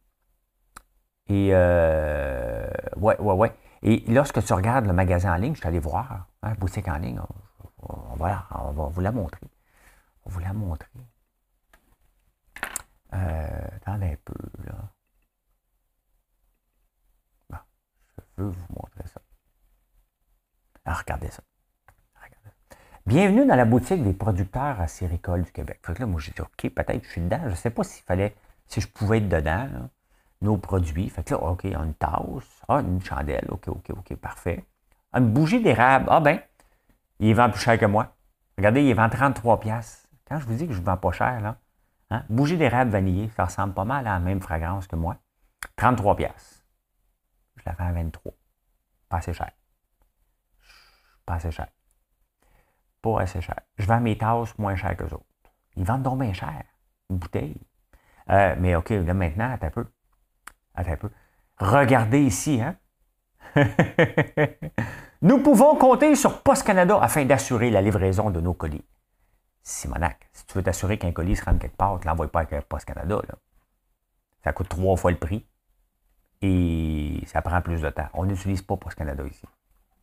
Et, 1.30 1.50
euh, 1.52 2.68
ouais, 2.96 3.20
ouais, 3.20 3.34
ouais. 3.34 3.54
Et 3.84 4.04
lorsque 4.08 4.44
tu 4.44 4.54
regardes 4.54 4.86
le 4.86 4.94
magasin 4.94 5.34
en 5.34 5.38
ligne, 5.38 5.54
je 5.54 5.60
suis 5.60 5.68
allé 5.68 5.80
voir, 5.80 6.28
hein, 6.42 6.54
boutique 6.60 6.88
en 6.88 6.98
ligne, 6.98 7.20
voilà, 8.16 8.48
on 8.52 8.72
va 8.72 8.88
vous 8.88 9.02
la 9.02 9.12
montrer. 9.12 9.48
On 10.26 10.30
va 10.30 10.34
vous 10.34 10.40
la 10.40 10.54
montrer. 10.54 10.90
Euh, 13.14 13.68
attendez 13.76 14.08
un 14.08 14.18
peu, 14.26 14.34
là. 14.66 14.74
je 18.38 18.44
veux 18.44 18.50
vous 18.50 18.66
montrer 18.70 19.08
ça. 19.08 19.22
Alors, 20.86 21.00
regardez 21.00 21.30
ça. 21.30 21.44
Bienvenue 23.06 23.46
dans 23.46 23.56
la 23.56 23.64
boutique 23.64 24.04
des 24.04 24.14
producteurs 24.14 24.82
acéricoles 24.82 25.44
du 25.44 25.52
Québec. 25.54 25.80
Fait 25.82 25.94
que 25.94 26.02
là, 26.02 26.06
moi, 26.06 26.20
j'ai 26.20 26.34
dit, 26.34 26.42
OK, 26.42 26.70
peut-être 26.70 27.06
je 27.06 27.10
suis 27.10 27.22
dedans. 27.22 27.40
Je 27.46 27.52
ne 27.52 27.56
sais 27.56 27.70
pas 27.70 27.84
s'il 27.86 28.04
fallait, 28.04 28.36
si 28.68 28.82
je 28.82 28.88
pouvais 28.90 29.20
être 29.20 29.30
dedans, 29.30 29.90
nos 30.42 30.58
produits. 30.58 31.10
Fait 31.10 31.24
que 31.24 31.34
là, 31.34 31.42
OK, 31.42 31.66
une 31.66 31.94
tasse, 31.94 32.62
ah, 32.68 32.82
une 32.82 33.04
chandelle, 33.04 33.48
OK, 33.50 33.68
OK, 33.70 33.92
OK, 33.92 34.16
parfait. 34.16 34.66
Une 35.14 35.32
bougie 35.32 35.62
d'érable, 35.62 36.08
ah 36.10 36.20
ben, 36.20 36.40
il 37.20 37.34
vend 37.36 37.50
plus 37.50 37.62
cher 37.62 37.78
que 37.78 37.86
moi. 37.86 38.16
Regardez, 38.58 38.84
il 38.84 38.96
vend 38.96 39.10
33 39.10 39.60
pièces. 39.60 40.08
Quand 40.28 40.40
je 40.40 40.46
vous 40.46 40.54
dis 40.54 40.68
que 40.68 40.74
je 40.74 40.80
ne 40.80 40.86
vends 40.86 40.98
pas 40.98 41.12
cher, 41.12 41.40
là, 41.42 41.58
hein, 42.10 42.24
bougie 42.30 42.58
d'érable 42.58 42.92
vanillée, 42.92 43.30
ça 43.36 43.46
ressemble 43.46 43.74
pas 43.74 43.86
mal 43.86 44.08
à 44.08 44.14
la 44.14 44.20
même 44.20 44.42
fragrance 44.42 44.88
que 44.88 44.96
moi. 44.96 45.18
33 45.76 46.16
pièces. 46.16 46.66
Je 47.56 47.64
la 47.66 47.74
vends 47.74 47.88
à 47.88 47.92
23. 47.94 48.34
Pas 49.10 49.18
assez 49.18 49.34
cher. 49.34 49.52
Pas 51.26 51.36
assez 51.36 51.52
cher 51.52 51.68
pas 53.02 53.22
assez 53.22 53.42
cher. 53.42 53.60
Je 53.78 53.86
vends 53.86 54.00
mes 54.00 54.18
tasses 54.18 54.58
moins 54.58 54.76
cher 54.76 54.96
que 54.96 55.04
les 55.04 55.14
autres. 55.14 55.26
Ils 55.76 55.86
vendent 55.86 56.04
donc 56.04 56.20
bien 56.20 56.34
cher, 56.34 56.64
une 57.10 57.18
bouteille. 57.18 57.62
Euh, 58.30 58.56
mais 58.60 58.76
OK, 58.76 58.90
là 58.90 59.14
maintenant, 59.14 59.58
un 59.62 59.70
peu. 59.70 59.86
Attends 60.78 60.92
un 60.92 60.98
peu. 60.98 61.10
Regardez 61.58 62.22
ici, 62.22 62.62
hein? 62.62 62.78
Nous 65.24 65.40
pouvons 65.40 65.76
compter 65.76 66.16
sur 66.16 66.44
Post 66.44 66.64
Canada 66.64 67.00
afin 67.02 67.26
d'assurer 67.26 67.72
la 67.72 67.82
livraison 67.82 68.30
de 68.30 68.40
nos 68.40 68.54
colis. 68.54 68.86
Simonac, 69.64 70.30
si 70.32 70.46
tu 70.46 70.54
veux 70.54 70.64
t'assurer 70.64 71.00
qu'un 71.00 71.12
colis 71.12 71.36
se 71.36 71.44
rende 71.44 71.60
quelque 71.60 71.76
part, 71.76 72.00
tu 72.00 72.06
ne 72.06 72.12
l'envoies 72.12 72.32
pas 72.32 72.42
avec 72.42 72.70
Post 72.70 72.86
Canada. 72.86 73.20
Là. 73.28 73.36
Ça 74.44 74.54
coûte 74.54 74.70
trois 74.70 74.96
fois 74.96 75.10
le 75.10 75.18
prix 75.18 75.48
et 76.44 77.24
ça 77.26 77.42
prend 77.42 77.60
plus 77.62 77.82
de 77.82 77.90
temps. 77.90 78.08
On 78.14 78.26
n'utilise 78.26 78.62
pas 78.62 78.78
Post 78.78 78.96
Canada 78.96 79.24
ici. 79.26 79.46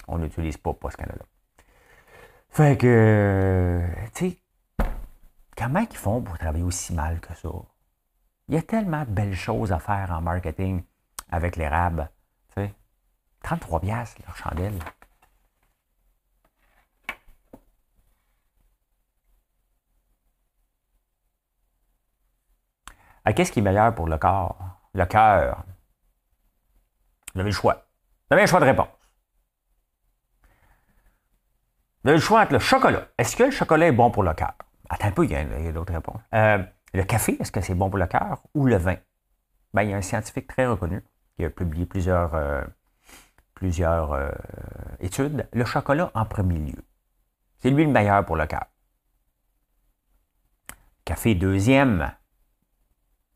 On 0.08 0.18
n'utilise 0.18 0.56
pas 0.56 0.72
Post 0.72 0.96
Canada. 0.96 1.24
Fait 2.50 2.76
que, 2.76 3.80
tu 4.12 4.30
sais, 4.30 4.38
comment 5.56 5.86
ils 5.88 5.96
font 5.96 6.20
pour 6.20 6.36
travailler 6.36 6.64
aussi 6.64 6.92
mal 6.92 7.20
que 7.20 7.34
ça? 7.34 7.48
Il 8.48 8.54
y 8.54 8.58
a 8.58 8.62
tellement 8.62 9.04
de 9.04 9.10
belles 9.10 9.34
choses 9.34 9.72
à 9.72 9.78
faire 9.78 10.10
en 10.12 10.20
marketing 10.20 10.84
avec 11.30 11.56
l'érable. 11.56 12.10
Tu 12.48 12.62
sais, 12.62 12.74
33 13.42 13.80
piastres, 13.80 14.20
leur 14.26 14.36
chandelle. 14.36 14.78
Ah, 23.24 23.32
qu'est-ce 23.32 23.52
qui 23.52 23.60
est 23.60 23.62
meilleur 23.62 23.94
pour 23.94 24.06
le 24.06 24.18
corps? 24.18 24.58
Le 24.92 25.06
cœur. 25.06 25.64
Vous 27.34 27.40
avez 27.40 27.50
le 27.50 27.54
choix. 27.54 27.86
Vous 28.28 28.34
avez 28.34 28.42
un 28.42 28.46
choix 28.46 28.60
de 28.60 28.66
réponse. 28.66 28.88
Vous 32.02 32.10
avez 32.10 32.18
le 32.18 32.22
choix 32.22 32.42
entre 32.42 32.52
le 32.52 32.58
chocolat. 32.58 33.08
Est-ce 33.16 33.34
que 33.34 33.44
le 33.44 33.50
chocolat 33.50 33.86
est 33.86 33.92
bon 33.92 34.10
pour 34.10 34.22
le 34.22 34.34
cœur? 34.34 34.52
Attends 34.90 35.08
un 35.08 35.12
peu, 35.12 35.24
il 35.24 35.32
y 35.32 35.36
a, 35.36 35.72
d'autres 35.72 35.94
réponses. 35.94 36.20
Euh, 36.34 36.62
le 36.94 37.04
café, 37.04 37.36
est-ce 37.40 37.52
que 37.52 37.60
c'est 37.60 37.74
bon 37.74 37.90
pour 37.90 37.98
le 37.98 38.06
cœur? 38.06 38.42
Ou 38.54 38.66
le 38.66 38.76
vin? 38.76 38.96
Ben, 39.72 39.82
il 39.82 39.90
y 39.90 39.92
a 39.92 39.96
un 39.96 40.02
scientifique 40.02 40.46
très 40.46 40.66
reconnu 40.66 41.02
qui 41.36 41.44
a 41.44 41.50
publié 41.50 41.86
plusieurs, 41.86 42.34
euh, 42.34 42.62
euh, 43.62 44.30
études. 45.00 45.48
Le 45.52 45.64
chocolat 45.64 46.10
en 46.14 46.24
premier 46.24 46.58
lieu. 46.58 46.84
C'est 47.58 47.70
lui 47.70 47.84
le 47.84 47.90
meilleur 47.90 48.24
pour 48.24 48.36
le 48.36 48.46
cœur. 48.46 48.66
Café 51.04 51.34
deuxième. 51.34 52.12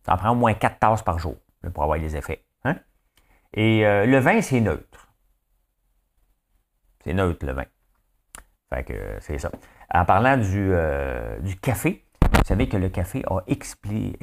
Ça 0.04 0.14
en 0.14 0.16
prend 0.16 0.30
au 0.30 0.36
moins 0.36 0.54
quatre 0.54 0.78
tasses 0.78 1.02
par 1.02 1.18
jour 1.18 1.36
pour 1.74 1.82
avoir 1.82 1.98
les 1.98 2.16
effets. 2.16 2.44
Hein? 2.64 2.76
Et 3.52 3.82
le 3.82 4.18
vin, 4.18 4.40
c'est 4.40 4.60
neutre. 4.60 5.08
C'est 7.04 7.12
neutre, 7.12 7.44
le 7.44 7.52
vin. 7.52 7.64
Fait 8.70 9.18
c'est 9.20 9.38
ça. 9.38 9.50
En 9.92 10.04
parlant 10.04 10.38
euh, 10.38 11.38
du, 11.40 11.56
café, 11.56 12.04
vous 12.32 12.44
savez 12.44 12.68
que 12.68 12.76
le 12.76 12.88
café 12.88 13.24
a 13.26 13.40
expli, 13.46 14.16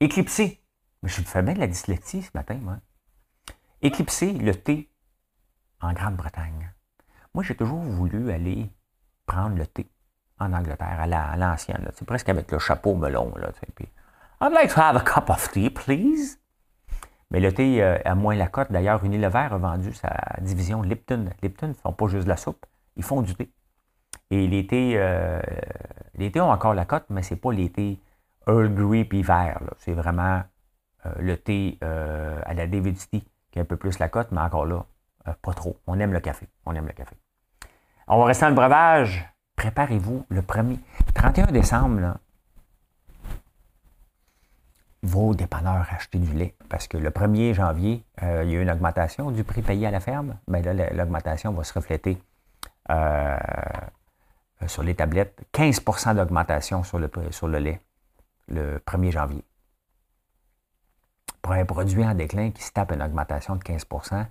éclipsé. 0.00 0.62
Mais 1.02 1.08
je 1.08 1.22
fais 1.22 1.42
bien 1.42 1.54
de 1.54 1.60
la 1.60 1.66
dyslexie 1.66 2.22
ce 2.22 2.30
matin, 2.34 2.58
moi. 2.60 2.78
Éclipsé 3.82 4.32
le 4.32 4.54
thé 4.54 4.90
en 5.80 5.92
Grande-Bretagne. 5.92 6.72
Moi, 7.34 7.44
j'ai 7.44 7.54
toujours 7.54 7.80
voulu 7.80 8.30
aller 8.30 8.70
prendre 9.26 9.56
le 9.56 9.66
thé 9.66 9.90
en 10.38 10.52
Angleterre, 10.52 11.00
à 11.00 11.36
l'ancienne. 11.36 11.90
C'est 11.94 12.06
presque 12.06 12.28
avec 12.28 12.50
le 12.50 12.58
chapeau 12.58 12.94
melon. 12.94 13.34
Là, 13.36 13.50
I'd 14.40 14.52
like 14.52 14.72
to 14.74 14.80
have 14.80 14.96
a 14.96 15.00
cup 15.00 15.30
of 15.30 15.50
tea, 15.50 15.70
please. 15.70 16.38
Mais 17.30 17.40
le 17.40 17.52
thé 17.52 17.82
euh, 17.82 17.98
a 18.04 18.14
moins 18.14 18.34
la 18.36 18.48
cote. 18.48 18.70
D'ailleurs, 18.70 19.02
Unilever 19.04 19.48
a 19.50 19.58
vendu 19.58 19.92
sa 19.92 20.14
division 20.40 20.82
Lipton. 20.82 21.30
Lipton 21.42 21.68
ne 21.68 21.72
font 21.72 21.92
pas 21.92 22.06
juste 22.06 22.24
de 22.24 22.28
la 22.28 22.36
soupe, 22.36 22.64
ils 22.96 23.02
font 23.02 23.22
du 23.22 23.34
thé. 23.34 23.50
Et 24.30 24.66
thés, 24.66 24.94
euh, 24.96 25.40
thés 26.18 26.40
ont 26.40 26.50
encore 26.50 26.74
la 26.74 26.84
cote, 26.84 27.06
mais 27.10 27.22
ce 27.22 27.34
n'est 27.34 27.40
pas 27.40 27.50
thés 27.72 28.00
Earl 28.48 28.74
Grey 28.74 29.04
puis 29.04 29.22
vert. 29.22 29.60
C'est 29.78 29.92
vraiment 29.92 30.42
euh, 31.04 31.12
le 31.18 31.36
thé 31.36 31.78
à 31.80 32.54
la 32.54 32.66
David 32.66 32.96
qui 32.96 33.58
a 33.58 33.62
un 33.62 33.64
peu 33.64 33.76
plus 33.76 33.98
la 33.98 34.08
cote, 34.08 34.28
mais 34.32 34.40
encore 34.40 34.66
là, 34.66 34.84
pas 35.42 35.52
trop. 35.54 35.78
On 35.86 35.98
aime 36.00 36.12
le 36.12 36.20
café. 36.20 36.48
On 36.64 36.74
aime 36.74 36.86
le 36.86 36.92
café. 36.92 37.16
On 38.08 38.18
va 38.18 38.26
rester 38.26 38.44
dans 38.44 38.50
le 38.50 38.56
breuvage. 38.56 39.28
Préparez-vous 39.56 40.26
le 40.28 40.42
premier. 40.42 40.78
31 41.14 41.46
décembre, 41.46 42.18
vos 45.02 45.34
dépanneurs 45.34 45.86
acheter 45.90 46.18
du 46.18 46.32
lait. 46.32 46.54
Parce 46.68 46.88
que 46.88 46.96
le 46.96 47.10
1er 47.10 47.54
janvier, 47.54 48.04
euh, 48.22 48.42
il 48.44 48.50
y 48.50 48.56
a 48.56 48.58
eu 48.58 48.62
une 48.62 48.70
augmentation 48.70 49.30
du 49.30 49.44
prix 49.44 49.62
payé 49.62 49.86
à 49.86 49.90
la 49.90 50.00
ferme. 50.00 50.36
Mais 50.48 50.62
là, 50.62 50.74
l'augmentation 50.92 51.52
va 51.52 51.64
se 51.64 51.72
refléter 51.72 52.18
euh, 52.90 53.36
sur 54.66 54.82
les 54.82 54.94
tablettes. 54.94 55.40
15% 55.52 56.16
d'augmentation 56.16 56.82
sur 56.82 56.98
le, 56.98 57.10
sur 57.30 57.48
le 57.48 57.58
lait 57.58 57.80
le 58.48 58.78
1er 58.78 59.10
janvier. 59.10 59.44
pour 61.42 61.52
un 61.52 61.64
produit 61.64 62.04
en 62.04 62.14
déclin 62.14 62.50
qui 62.50 62.62
se 62.62 62.72
tape 62.72 62.92
une 62.92 63.02
augmentation 63.02 63.56
de 63.56 63.62
15% 63.62 64.26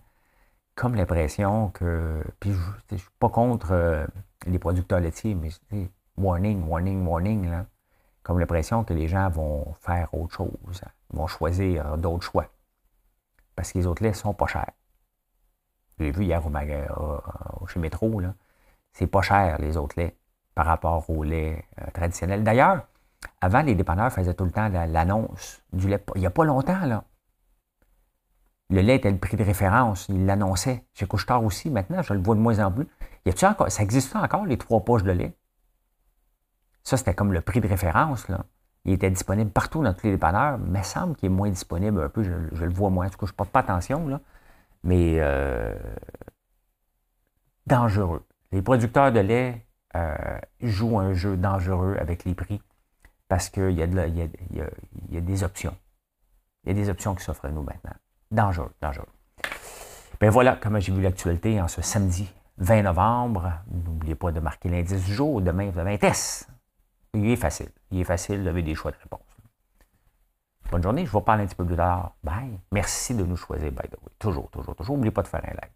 comme 0.75 0.95
l'impression 0.95 1.69
que. 1.69 2.21
Puis 2.39 2.51
je 2.51 2.95
ne 2.95 2.99
suis 2.99 3.09
pas 3.19 3.29
contre 3.29 3.71
euh, 3.71 4.05
les 4.45 4.59
producteurs 4.59 4.99
laitiers, 4.99 5.33
mais 5.33 5.49
warning, 6.17 6.67
warning, 6.67 7.05
warning, 7.07 7.49
là. 7.49 7.65
Comme 8.23 8.39
l'impression 8.39 8.83
que 8.83 8.93
les 8.93 9.07
gens 9.07 9.29
vont 9.29 9.75
faire 9.81 10.13
autre 10.13 10.33
chose, 10.33 10.81
vont 11.11 11.27
choisir 11.27 11.97
d'autres 11.97 12.23
choix. 12.23 12.47
Parce 13.55 13.71
que 13.71 13.77
les 13.77 13.87
autres 13.87 14.03
laits 14.03 14.15
sont 14.15 14.33
pas 14.33 14.47
chers. 14.47 14.71
J'ai 15.99 16.11
vu 16.11 16.25
hier 16.25 16.41
au, 16.45 17.67
chez 17.67 17.79
Métro, 17.79 18.19
là, 18.19 18.33
c'est 18.95 19.07
pas 19.07 19.21
cher 19.21 19.57
les 19.59 19.75
autres 19.75 19.99
laits 19.99 20.15
par 20.55 20.65
rapport 20.65 21.09
au 21.09 21.23
lait 21.23 21.65
euh, 21.81 21.91
traditionnel. 21.93 22.43
D'ailleurs, 22.43 22.87
avant, 23.41 23.61
les 23.61 23.75
dépanneurs 23.75 24.11
faisaient 24.11 24.33
tout 24.33 24.45
le 24.45 24.51
temps 24.51 24.69
l'annonce 24.69 25.61
du 25.73 25.89
lait. 25.89 26.03
Il 26.15 26.21
n'y 26.21 26.27
a 26.27 26.31
pas 26.31 26.45
longtemps, 26.45 26.85
là. 26.85 27.03
Le 28.69 28.81
lait 28.81 28.95
était 28.95 29.11
le 29.11 29.17
prix 29.17 29.35
de 29.35 29.43
référence. 29.43 30.07
Ils 30.07 30.25
l'annonçaient. 30.25 30.85
Chez 30.93 31.05
Couchetard 31.05 31.43
aussi, 31.43 31.69
maintenant, 31.69 32.01
je 32.01 32.13
le 32.13 32.21
vois 32.21 32.35
de 32.35 32.39
moins 32.39 32.57
en 32.59 32.71
plus. 32.71 32.87
Y 33.25 33.43
a 33.43 33.49
encore, 33.49 33.69
ça 33.69 33.83
existe 33.83 34.15
encore, 34.15 34.45
les 34.45 34.57
trois 34.57 34.79
poches 34.79 35.03
de 35.03 35.11
lait? 35.11 35.35
Ça, 36.83 36.95
c'était 36.95 37.13
comme 37.13 37.33
le 37.33 37.41
prix 37.41 37.59
de 37.59 37.67
référence, 37.67 38.29
là. 38.29 38.45
Il 38.85 38.93
était 38.93 39.09
disponible 39.09 39.51
partout 39.51 39.83
dans 39.83 39.93
tous 39.93 40.05
les 40.05 40.13
dépanneurs, 40.13 40.57
mais 40.59 40.79
il 40.79 40.85
semble 40.85 41.15
qu'il 41.15 41.25
est 41.25 41.35
moins 41.35 41.49
disponible 41.49 42.01
un 42.01 42.09
peu. 42.09 42.23
Je, 42.23 42.63
le 42.63 42.73
vois 42.73 42.91
moins. 42.91 43.07
En 43.07 43.09
tout 43.09 43.17
cas, 43.17 43.25
je 43.25 43.31
ne 43.31 43.35
porte 43.35 43.49
pas 43.49 43.59
attention, 43.59 44.07
là. 44.07 44.21
Mais 44.83 45.17
euh, 45.19 45.75
dangereux. 47.67 48.23
Les 48.55 48.61
producteurs 48.61 49.11
de 49.11 49.19
lait 49.19 49.67
euh, 49.97 50.15
jouent 50.61 50.97
un 50.97 51.11
jeu 51.11 51.35
dangereux 51.35 51.97
avec 51.99 52.23
les 52.23 52.33
prix 52.33 52.61
parce 53.27 53.49
qu'il 53.49 53.71
y, 53.71 53.83
a 53.83 53.87
des 55.19 55.43
options. 55.43 55.75
Il 56.63 56.69
y 56.69 56.71
a 56.71 56.73
des 56.73 56.89
options 56.89 57.15
qui 57.15 57.23
s'offrent 57.25 57.43
à 57.43 57.49
nous 57.49 57.63
maintenant. 57.63 57.91
Dangereux, 58.31 58.71
dangereux. 58.81 59.09
Ben 60.21 60.29
voilà 60.29 60.55
comment 60.55 60.79
j'ai 60.79 60.93
vu 60.93 61.01
l'actualité 61.01 61.59
en 61.59 61.67
ce 61.67 61.81
samedi 61.81 62.33
20 62.59 62.83
novembre. 62.83 63.51
N'oubliez 63.69 64.15
pas 64.15 64.31
de 64.31 64.39
marquer 64.39 64.69
l'indice 64.69 65.03
du 65.03 65.13
jour. 65.13 65.41
Demain, 65.41 65.69
avez 65.77 65.95
un 65.95 65.97
test. 65.97 66.47
Il 67.13 67.29
est 67.29 67.35
facile. 67.35 67.71
Il 67.91 67.99
est 67.99 68.05
facile 68.05 68.41
d'avoir 68.45 68.63
des 68.63 68.73
choix 68.73 68.91
de 68.91 68.97
réponse. 69.03 69.19
Bonne 70.71 70.81
journée. 70.81 71.05
Je 71.05 71.11
vous 71.11 71.19
reparle 71.19 71.41
un 71.41 71.45
petit 71.45 71.55
peu 71.55 71.65
plus 71.65 71.75
tard. 71.75 72.15
Bye. 72.23 72.57
Merci 72.71 73.15
de 73.15 73.25
nous 73.25 73.35
choisir, 73.35 73.69
by 73.69 73.89
the 73.89 74.01
way. 74.01 74.13
Toujours, 74.17 74.49
toujours, 74.49 74.77
toujours. 74.77 74.95
N'oubliez 74.95 75.11
pas 75.11 75.23
de 75.23 75.27
faire 75.27 75.43
un 75.43 75.55
like. 75.55 75.74